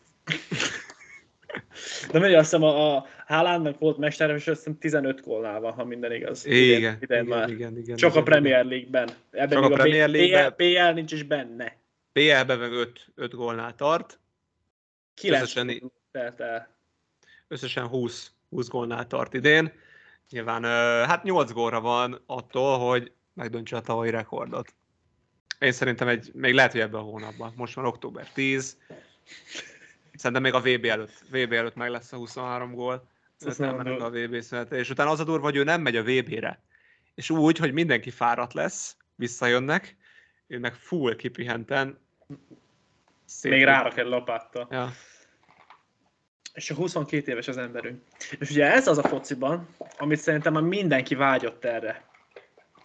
De 2.11 2.19
mindig 2.19 2.37
azt 2.37 2.51
hiszem 2.51 2.63
a, 2.63 2.97
a 2.97 3.07
Haalandnak 3.27 3.79
volt 3.79 3.99
mestere, 3.99 4.35
és 4.35 4.47
azt 4.47 4.59
hiszem 4.59 4.79
15 4.79 5.21
gólnál 5.21 5.61
van, 5.61 5.73
ha 5.73 5.85
minden 5.85 6.13
igaz. 6.13 6.47
Igen, 6.47 6.99
igen, 7.01 7.27
már. 7.27 7.51
igen, 7.51 7.79
igen. 7.79 7.97
Csak 7.97 8.11
igen, 8.11 8.23
a 8.23 8.25
Premier 8.25 8.65
League-ben. 8.65 9.09
Ebben 9.31 9.63
Csak 9.63 9.71
a 9.71 9.75
Premier 9.75 10.09
League-ben. 10.09 10.55
BL, 10.57 10.65
BL 10.65 10.93
nincs 10.95 11.13
is 11.13 11.23
benne. 11.23 11.85
BL-ben 12.17 12.59
meg 12.59 12.73
5, 12.73 13.07
5 13.15 13.35
gólnál 13.35 13.75
tart, 13.75 14.19
9 15.15 15.43
Összesen 15.43 15.93
összesen 17.49 17.87
20, 17.87 18.31
20 18.49 18.69
gólnál 18.69 19.07
tart 19.07 19.35
idén. 19.35 19.73
Nyilván 20.31 20.65
hát 21.07 21.23
8 21.23 21.53
gólra 21.53 21.81
van 21.81 22.23
attól, 22.27 22.79
hogy 22.79 23.13
megdöntse 23.35 23.77
a 23.77 23.81
tavalyi 23.81 24.11
rekordot. 24.11 24.75
Én 25.59 25.73
szerintem 25.73 26.09
egy, 26.09 26.31
még 26.35 26.55
lehet, 26.55 26.73
hogy 26.73 26.81
ebben 26.81 27.01
a 27.01 27.05
hónapban. 27.05 27.53
Most 27.57 27.75
van 27.75 27.85
október 27.85 28.33
10. 28.33 28.79
Szerintem 30.15 30.43
még 30.43 30.55
a 30.55 30.61
VB 30.61 30.85
előtt, 30.85 31.25
VB 31.31 31.53
előtt 31.53 31.75
meg 31.75 31.91
lesz 31.91 32.13
a 32.13 32.17
23 32.17 32.75
gól. 32.75 33.09
Nem 33.57 33.79
a. 34.03 34.11
VB 34.11 34.41
szünetre. 34.41 34.77
És 34.77 34.91
utána 34.91 35.11
az 35.11 35.21
a 35.21 35.25
durva, 35.25 35.45
hogy 35.45 35.57
ő 35.57 35.65
nem 35.65 35.81
megy 35.81 35.97
a 35.97 36.03
VB-re. 36.03 36.63
És 37.15 37.31
úgy, 37.31 37.59
hogy 37.59 37.73
mindenki 37.73 38.11
fáradt 38.11 38.53
lesz, 38.53 38.97
visszajönnek, 39.15 39.97
ő 40.47 40.59
meg 40.59 40.75
full 40.75 41.17
kipihenten. 41.17 42.05
Szép- 43.25 43.53
Még 43.53 43.65
rárak 43.65 43.99
egy 43.99 44.07
lapáttal. 44.07 44.67
Ja. 44.71 44.91
És 46.55 46.71
a 46.71 46.75
22 46.75 47.31
éves 47.33 47.49
az 47.49 47.57
emberünk. 47.57 48.03
És 48.39 48.51
ugye 48.51 48.73
ez 48.73 48.89
az 48.89 48.99
a 48.99 49.03
fociban, 49.09 49.69
amit 49.99 50.19
szerintem 50.19 50.53
már 50.53 50.63
mindenki 50.63 51.15
vágyott 51.15 51.65
erre. 51.65 52.05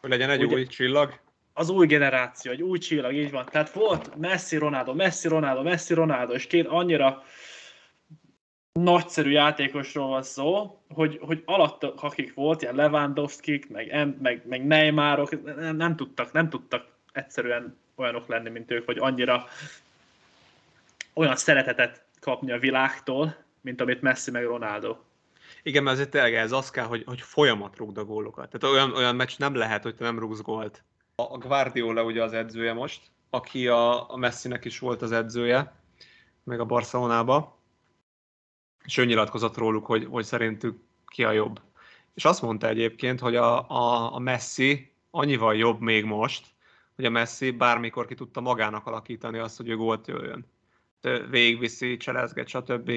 Hogy 0.02 0.10
legyen 0.10 0.30
egy 0.30 0.44
Ugye- 0.44 0.56
új 0.56 0.66
csillag. 0.66 1.20
Az 1.54 1.70
új 1.70 1.88
generáció, 1.88 2.52
egy 2.52 2.62
új 2.62 2.78
csillag, 2.78 3.14
így 3.14 3.32
van. 3.32 3.46
Tehát 3.46 3.72
volt 3.72 4.16
Messi, 4.16 4.58
Ronaldo, 4.58 4.94
Messi, 4.94 5.28
Ronaldo, 5.28 5.64
Messi, 5.64 5.94
Ronaldo, 5.94 6.34
és 6.34 6.48
két 6.48 6.68
annyira 6.68 7.24
nagyszerű 8.72 9.30
játékosról 9.32 10.08
van 10.08 10.24
szó, 10.24 10.80
hogy, 10.88 11.20
hogy 11.22 11.42
alatta, 11.46 11.94
akik 11.94 12.34
volt, 12.34 12.62
ilyen 12.62 12.76
Lewandowski, 12.76 13.64
meg, 13.70 14.18
meg, 14.22 14.44
meg 14.48 14.66
Neymarok, 14.66 15.56
nem, 15.56 15.76
nem, 15.76 15.96
tudtak, 15.96 16.32
nem 16.32 16.50
tudtak 16.50 16.88
egyszerűen 17.12 17.78
olyanok 18.02 18.28
lenni, 18.28 18.50
mint 18.50 18.72
ők, 18.72 18.86
vagy 18.86 18.98
annyira 18.98 19.46
olyan 21.14 21.36
szeretetet 21.36 22.06
kapni 22.20 22.52
a 22.52 22.60
világtól, 22.60 23.36
mint 23.62 23.82
amit 23.82 24.02
Messi 24.02 24.32
meg 24.32 24.46
Ronaldo. 24.46 24.98
Igen, 25.64 25.84
mert 25.84 25.96
azért 25.96 26.10
tényleg 26.10 26.36
ez 26.36 26.52
az 26.52 26.70
kell, 26.70 26.86
hogy, 26.86 27.04
hogy 27.06 27.22
folyamat 27.22 27.78
rúgd 27.78 27.98
a 27.98 28.06
gólokat. 28.06 28.50
Tehát 28.50 28.76
olyan, 28.76 28.96
olyan 28.96 29.16
meccs 29.16 29.38
nem 29.38 29.56
lehet, 29.56 29.84
hogy 29.84 29.96
te 29.96 30.04
nem 30.04 30.20
rúgsz 30.20 30.42
gólt. 30.42 30.84
A 31.16 31.38
Guardiola 31.38 32.04
ugye 32.04 32.24
az 32.24 32.34
edzője 32.34 32.74
most, 32.74 33.02
aki 33.30 33.68
a, 33.68 34.12
a 34.12 34.16
Messinek 34.16 34.66
is 34.66 34.80
volt 34.80 35.02
az 35.02 35.12
edzője, 35.12 35.74
meg 36.44 36.60
a 36.60 36.66
Barcelonába, 36.66 37.60
és 38.84 38.98
ő 38.98 39.06
nyilatkozott 39.06 39.58
róluk, 39.58 39.86
hogy, 39.86 40.06
hogy 40.06 40.26
szerintük 40.26 40.80
ki 41.08 41.24
a 41.24 41.32
jobb. 41.32 41.62
És 42.14 42.26
azt 42.26 42.42
mondta 42.42 42.68
egyébként, 42.68 43.20
hogy 43.20 43.36
a, 43.36 43.70
a, 43.70 44.14
a 44.14 44.20
Messi 44.20 44.92
annyival 45.12 45.56
jobb 45.56 45.80
még 45.80 46.06
most, 46.06 46.48
hogy 47.02 47.10
a 47.10 47.20
Messi 47.20 47.52
bármikor 47.52 48.06
ki 48.06 48.16
tudta 48.16 48.42
magának 48.42 48.88
alakítani 48.88 49.38
azt, 49.38 49.58
hogy 49.58 49.70
ő 49.70 49.76
gólt 49.76 50.08
jöjjön. 50.08 50.46
Végigviszi, 51.30 51.98
cselezget, 51.98 52.48
stb. 52.48 52.92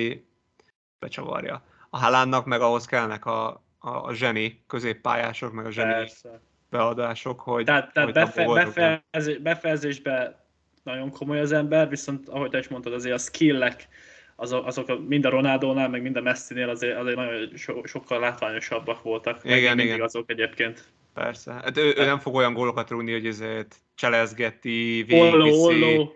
becsavarja. 0.98 1.62
A 1.90 1.98
Haalandnak 1.98 2.44
meg 2.44 2.60
ahhoz 2.60 2.84
kellnek 2.84 3.26
a, 3.26 3.48
a, 3.78 3.88
a 3.88 4.12
zseni 4.12 4.62
középpályások, 4.66 5.52
meg 5.52 5.66
a 5.66 5.70
zseni 5.70 5.92
Persze. 5.92 6.40
beadások, 6.70 7.40
hogy, 7.40 7.64
Tehát, 7.64 7.92
tehát 7.92 8.08
hogy 8.08 8.18
befe, 8.18 8.44
befejezés, 8.44 9.38
befejezésben 9.38 10.36
nagyon 10.82 11.10
komoly 11.10 11.40
az 11.40 11.52
ember, 11.52 11.88
viszont 11.88 12.28
ahogy 12.28 12.50
te 12.50 12.58
is 12.58 12.68
mondtad, 12.68 12.92
azért 12.92 13.14
a 13.14 13.18
skillek, 13.18 13.88
azok, 14.36 14.66
azok 14.66 15.08
mind 15.08 15.24
a 15.24 15.30
Ronaldónál, 15.30 15.88
meg 15.88 16.02
mind 16.02 16.16
a 16.16 16.20
Messi-nél 16.20 16.68
azért, 16.68 16.98
azért 16.98 17.16
nagyon 17.16 17.56
so, 17.56 17.86
sokkal 17.86 18.20
látványosabbak 18.20 19.02
voltak. 19.02 19.44
Igen, 19.44 19.78
igen. 19.78 20.00
azok 20.00 20.30
egyébként. 20.30 20.92
Persze. 21.14 21.52
Hát 21.52 21.76
ő, 21.76 21.94
ő 21.96 22.04
nem 22.04 22.18
fog 22.18 22.34
olyan 22.34 22.54
gólokat 22.54 22.90
rúgni, 22.90 23.12
hogy 23.12 23.26
ezért 23.26 23.76
cselezgeti, 23.94 25.04
végigviszi, 25.06 26.10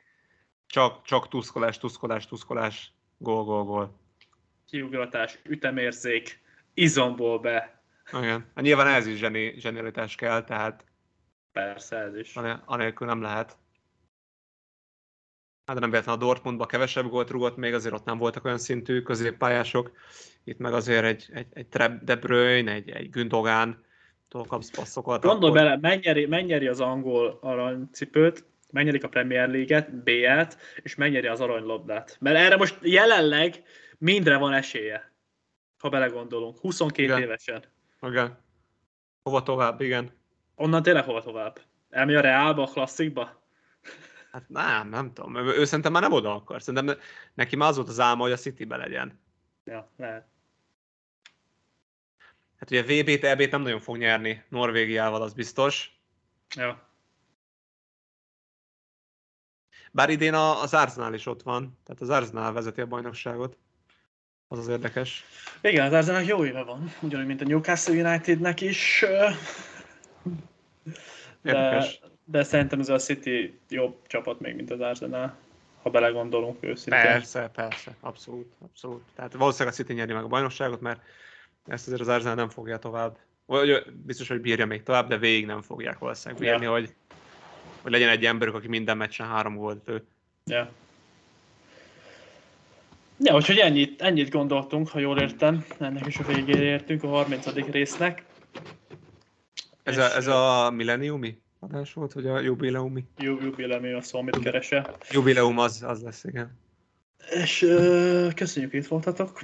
csak, 0.67 1.03
csak 1.03 1.29
tuszkolás, 1.29 1.79
tuszkolás, 1.79 2.27
tuszkolás, 2.27 2.93
gól, 3.19 3.45
gól, 3.45 3.65
gól. 3.65 3.99
kiugratás, 4.69 5.39
ütemérzék, 5.45 6.41
izomból 6.75 7.39
be, 7.39 7.83
Igen. 8.13 8.51
Hát 8.55 8.65
nyilván 8.65 8.87
ez 8.87 9.07
is 9.07 9.19
zseni, 9.19 9.55
zsenialitás 9.59 10.15
kell, 10.15 10.45
tehát 10.45 10.85
persze 11.53 11.97
ez 11.97 12.17
is. 12.17 12.35
anél- 12.37 12.63
anélkül 12.65 13.07
nem 13.07 13.23
lehet. 13.23 13.57
Hát 15.67 15.79
nem 15.79 15.91
véletlen 15.91 16.15
a 16.15 16.19
Dortmundban 16.19 16.67
kevesebb 16.67 17.09
gólt 17.09 17.31
rúgott, 17.31 17.57
még 17.57 17.75
azért 17.75 17.95
ott 17.95 18.05
nem 18.05 18.19
voltak 18.19 18.45
olyan 18.45 18.59
szintű 18.59 19.03
középpályások. 19.03 19.93
Itt 20.45 20.59
meg 20.59 20.73
azért 20.73 21.05
egy, 21.05 21.29
egy, 21.33 21.47
egy 21.53 21.69
De 22.03 22.17
Bruyne, 22.17 22.73
egy, 22.73 22.91
egy 22.91 23.11
Gündogan, 23.11 23.85
tól 24.29 24.45
kapsz 24.45 24.71
passzokat. 24.71 25.23
Gondolj 25.23 25.51
akkor- 25.51 25.63
bele, 25.65 25.79
megnyeri, 25.81 26.27
megnyeri 26.27 26.67
az 26.67 26.81
angol 26.81 27.39
aranycipőt, 27.43 28.45
megnyerik 28.73 29.05
a 29.05 29.09
Premier 29.09 29.49
League-et, 29.49 29.95
BL-t, 30.03 30.59
és 30.83 30.95
megnyeri 30.95 31.27
az 31.27 31.41
aranylabdát. 31.41 32.17
Mert 32.21 32.37
erre 32.37 32.57
most 32.57 32.79
jelenleg 32.83 33.63
mindre 33.99 34.37
van 34.37 34.53
esélye, 34.53 35.13
ha 35.79 35.89
belegondolunk. 35.89 36.59
22 36.59 37.03
Igen. 37.03 37.23
évesen. 37.23 37.65
Igen. 38.01 38.39
Hova 39.23 39.43
tovább, 39.43 39.81
igen. 39.81 40.11
Onnan 40.55 40.83
tényleg 40.83 41.05
hova 41.05 41.23
tovább? 41.23 41.61
Elmegy 41.91 42.15
a 42.15 42.21
Realba, 42.21 42.63
a 42.63 42.67
klasszikba? 42.67 43.43
Hát 44.33 44.49
nem, 44.49 44.89
nem 44.89 45.13
tudom. 45.13 45.37
Ő, 45.37 45.57
ő 45.59 45.65
szerintem 45.65 45.93
már 45.93 46.03
nem 46.03 46.13
oda 46.13 46.35
akar. 46.35 46.63
Szerintem 46.63 46.85
ne- 46.85 47.03
neki 47.35 47.57
már 47.57 47.69
az 47.69 47.77
volt 47.77 47.89
az 47.89 48.01
álma, 48.01 48.23
hogy 48.23 48.33
a 48.33 48.37
Citybe 48.37 48.77
legyen. 48.77 49.21
Ja, 49.65 49.91
lehet. 49.97 50.27
Hát 52.59 52.71
ugye 52.71 52.83
VB-t, 52.83 53.25
EB-t 53.25 53.51
nem 53.51 53.63
nagyon 53.63 53.81
fog 53.81 53.97
nyerni 53.97 54.43
Norvégiával, 54.49 55.23
az 55.23 55.33
biztos. 55.33 55.99
Ja. 56.57 56.87
Bár 59.93 60.11
idén 60.11 60.35
az 60.35 60.75
Arsenal 60.75 61.15
is 61.15 61.27
ott 61.27 61.43
van, 61.43 61.79
tehát 61.85 62.01
az 62.01 62.11
Arsenal 62.11 62.53
vezeti 62.53 62.81
a 62.81 62.87
bajnokságot. 62.87 63.57
Az 64.49 64.59
az 64.59 64.69
érdekes. 64.69 65.25
Igen, 65.61 65.87
az 65.87 65.93
Arsenalnak 65.93 66.29
jó 66.29 66.45
éve 66.45 66.63
van, 66.63 66.93
ugyanúgy, 67.01 67.27
mint 67.27 67.41
a 67.41 67.45
Newcastle 67.45 67.95
Unitednek 67.95 68.61
is. 68.61 69.05
De, 71.43 71.53
Érdekes. 71.53 72.01
de 72.25 72.43
szerintem 72.43 72.81
ez 72.81 72.89
a 72.89 72.99
City 72.99 73.59
jobb 73.69 74.07
csapat 74.07 74.41
még, 74.41 74.55
mint 74.55 74.71
az 74.71 74.81
Arsenal, 74.81 75.37
ha 75.83 75.91
belegondolunk 75.91 76.57
őszintén. 76.61 77.03
Persze, 77.03 77.49
persze, 77.49 77.97
abszolút, 78.01 78.53
abszolút. 78.59 79.03
Tehát 79.15 79.33
valószínűleg 79.33 79.73
a 79.73 79.77
City 79.77 79.93
nyeri 79.93 80.13
meg 80.13 80.25
a 80.25 80.29
bajnokságot, 80.29 80.81
mert 80.81 81.01
ezt 81.69 81.87
azért 81.87 82.01
az 82.01 82.09
Arsenal 82.09 82.35
nem 82.35 82.49
fogja 82.49 82.79
tovább. 82.79 83.19
Vagy 83.47 83.85
biztos, 84.05 84.29
hogy 84.29 84.41
bírja 84.41 84.67
még 84.67 84.83
tovább, 84.83 85.09
de 85.09 85.19
végig 85.19 85.47
nem 85.47 85.63
fogják 85.63 85.99
valószínűleg 85.99 86.43
bírni, 86.43 86.65
Ja. 86.65 86.71
hogy, 86.71 86.95
hogy 87.83 87.93
legyen 87.93 88.09
egy 88.09 88.25
emberük, 88.25 88.55
aki 88.55 88.69
minden 88.69 88.97
meccsen 88.97 89.27
három 89.27 89.57
gólt 89.57 89.83
lő. 89.87 90.05
Ja. 90.45 90.71
Ja, 93.21 93.35
úgyhogy 93.35 93.57
ennyit, 93.59 94.03
ennyit 94.03 94.31
gondoltunk, 94.31 94.89
ha 94.89 94.99
jól 94.99 95.19
értem. 95.21 95.65
Ennek 95.79 96.07
is 96.07 96.19
a 96.19 96.25
végére 96.25 96.63
értünk, 96.63 97.03
a 97.03 97.09
30. 97.09 97.47
résznek. 97.71 98.25
Ez 99.83 99.95
És- 99.97 100.01
a, 100.03 100.17
ez 100.17 100.27
a 100.27 100.71
milleniumi 100.71 101.41
adás 101.61 101.93
volt, 101.93 102.13
vagy 102.13 102.27
a 102.27 102.41
jubileumi? 102.41 103.05
Ju- 103.19 103.43
Jubileumi 103.43 103.93
a 103.93 104.03
szó, 104.03 104.19
amit 104.19 104.39
keresel. 104.39 104.97
Jubileum 105.11 105.59
az, 105.59 105.83
az 105.83 106.03
lesz, 106.03 106.25
igen. 106.25 106.59
És 107.31 107.63
ö, 107.63 108.29
köszönjük, 108.35 108.71
hogy 108.71 108.81
itt 108.81 108.87
voltatok. 108.87 109.41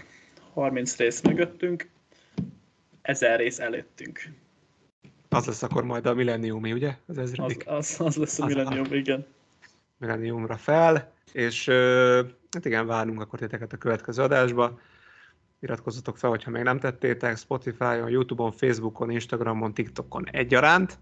30 0.52 0.96
rész 0.96 1.20
mögöttünk. 1.20 1.88
1000 3.05 3.38
rész 3.38 3.59
előttünk. 3.59 4.21
Az 5.29 5.47
lesz 5.47 5.62
akkor 5.62 5.85
majd 5.85 6.07
a 6.07 6.14
milleniumi, 6.14 6.73
ugye? 6.73 6.88
Az 6.88 7.19
Az, 7.19 7.19
ezredik 7.19 7.62
az, 7.67 7.97
az 8.01 8.17
lesz 8.17 8.38
a 8.38 8.45
Az- 8.45 8.55
millenium, 8.55 8.93
igen. 8.93 9.27
milleniumra 9.99 10.57
fel. 10.57 11.12
És 11.33 11.69
hát 12.51 12.64
igen, 12.64 12.87
várunk 12.87 13.21
akkor 13.21 13.38
titeket 13.38 13.73
a 13.73 13.77
következő 13.77 14.23
adásba. 14.23 14.81
Iratkozzatok 15.61 16.19
fel, 16.19 16.31
hogyha 16.31 16.51
még 16.51 16.62
nem 16.62 16.79
tettétek, 16.79 17.37
Spotify-on, 17.37 18.09
Youtube-on, 18.11 18.53
Facebookon, 18.53 19.11
Instagramon, 19.11 19.75
TikTokon 19.75 20.25
egyaránt. 20.31 20.99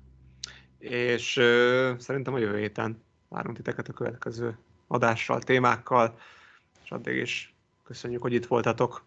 És 0.79 1.37
ö, 1.37 1.93
szerintem 1.99 2.35
a 2.35 2.39
jövő 2.39 2.59
héten 2.59 3.03
várunk 3.29 3.57
titeket 3.57 3.89
a 3.89 3.93
következő 3.93 4.59
adással, 4.87 5.41
témákkal, 5.41 6.19
és 6.85 6.91
addig 6.91 7.17
is 7.17 7.55
köszönjük, 7.85 8.23
hogy 8.23 8.33
itt 8.33 8.47
voltatok. 8.47 9.05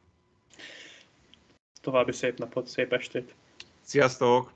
További 1.86 2.12
szép 2.12 2.38
napot, 2.38 2.67
szép 2.67 2.93
estét. 2.93 3.36
Sziasztok! 3.82 4.55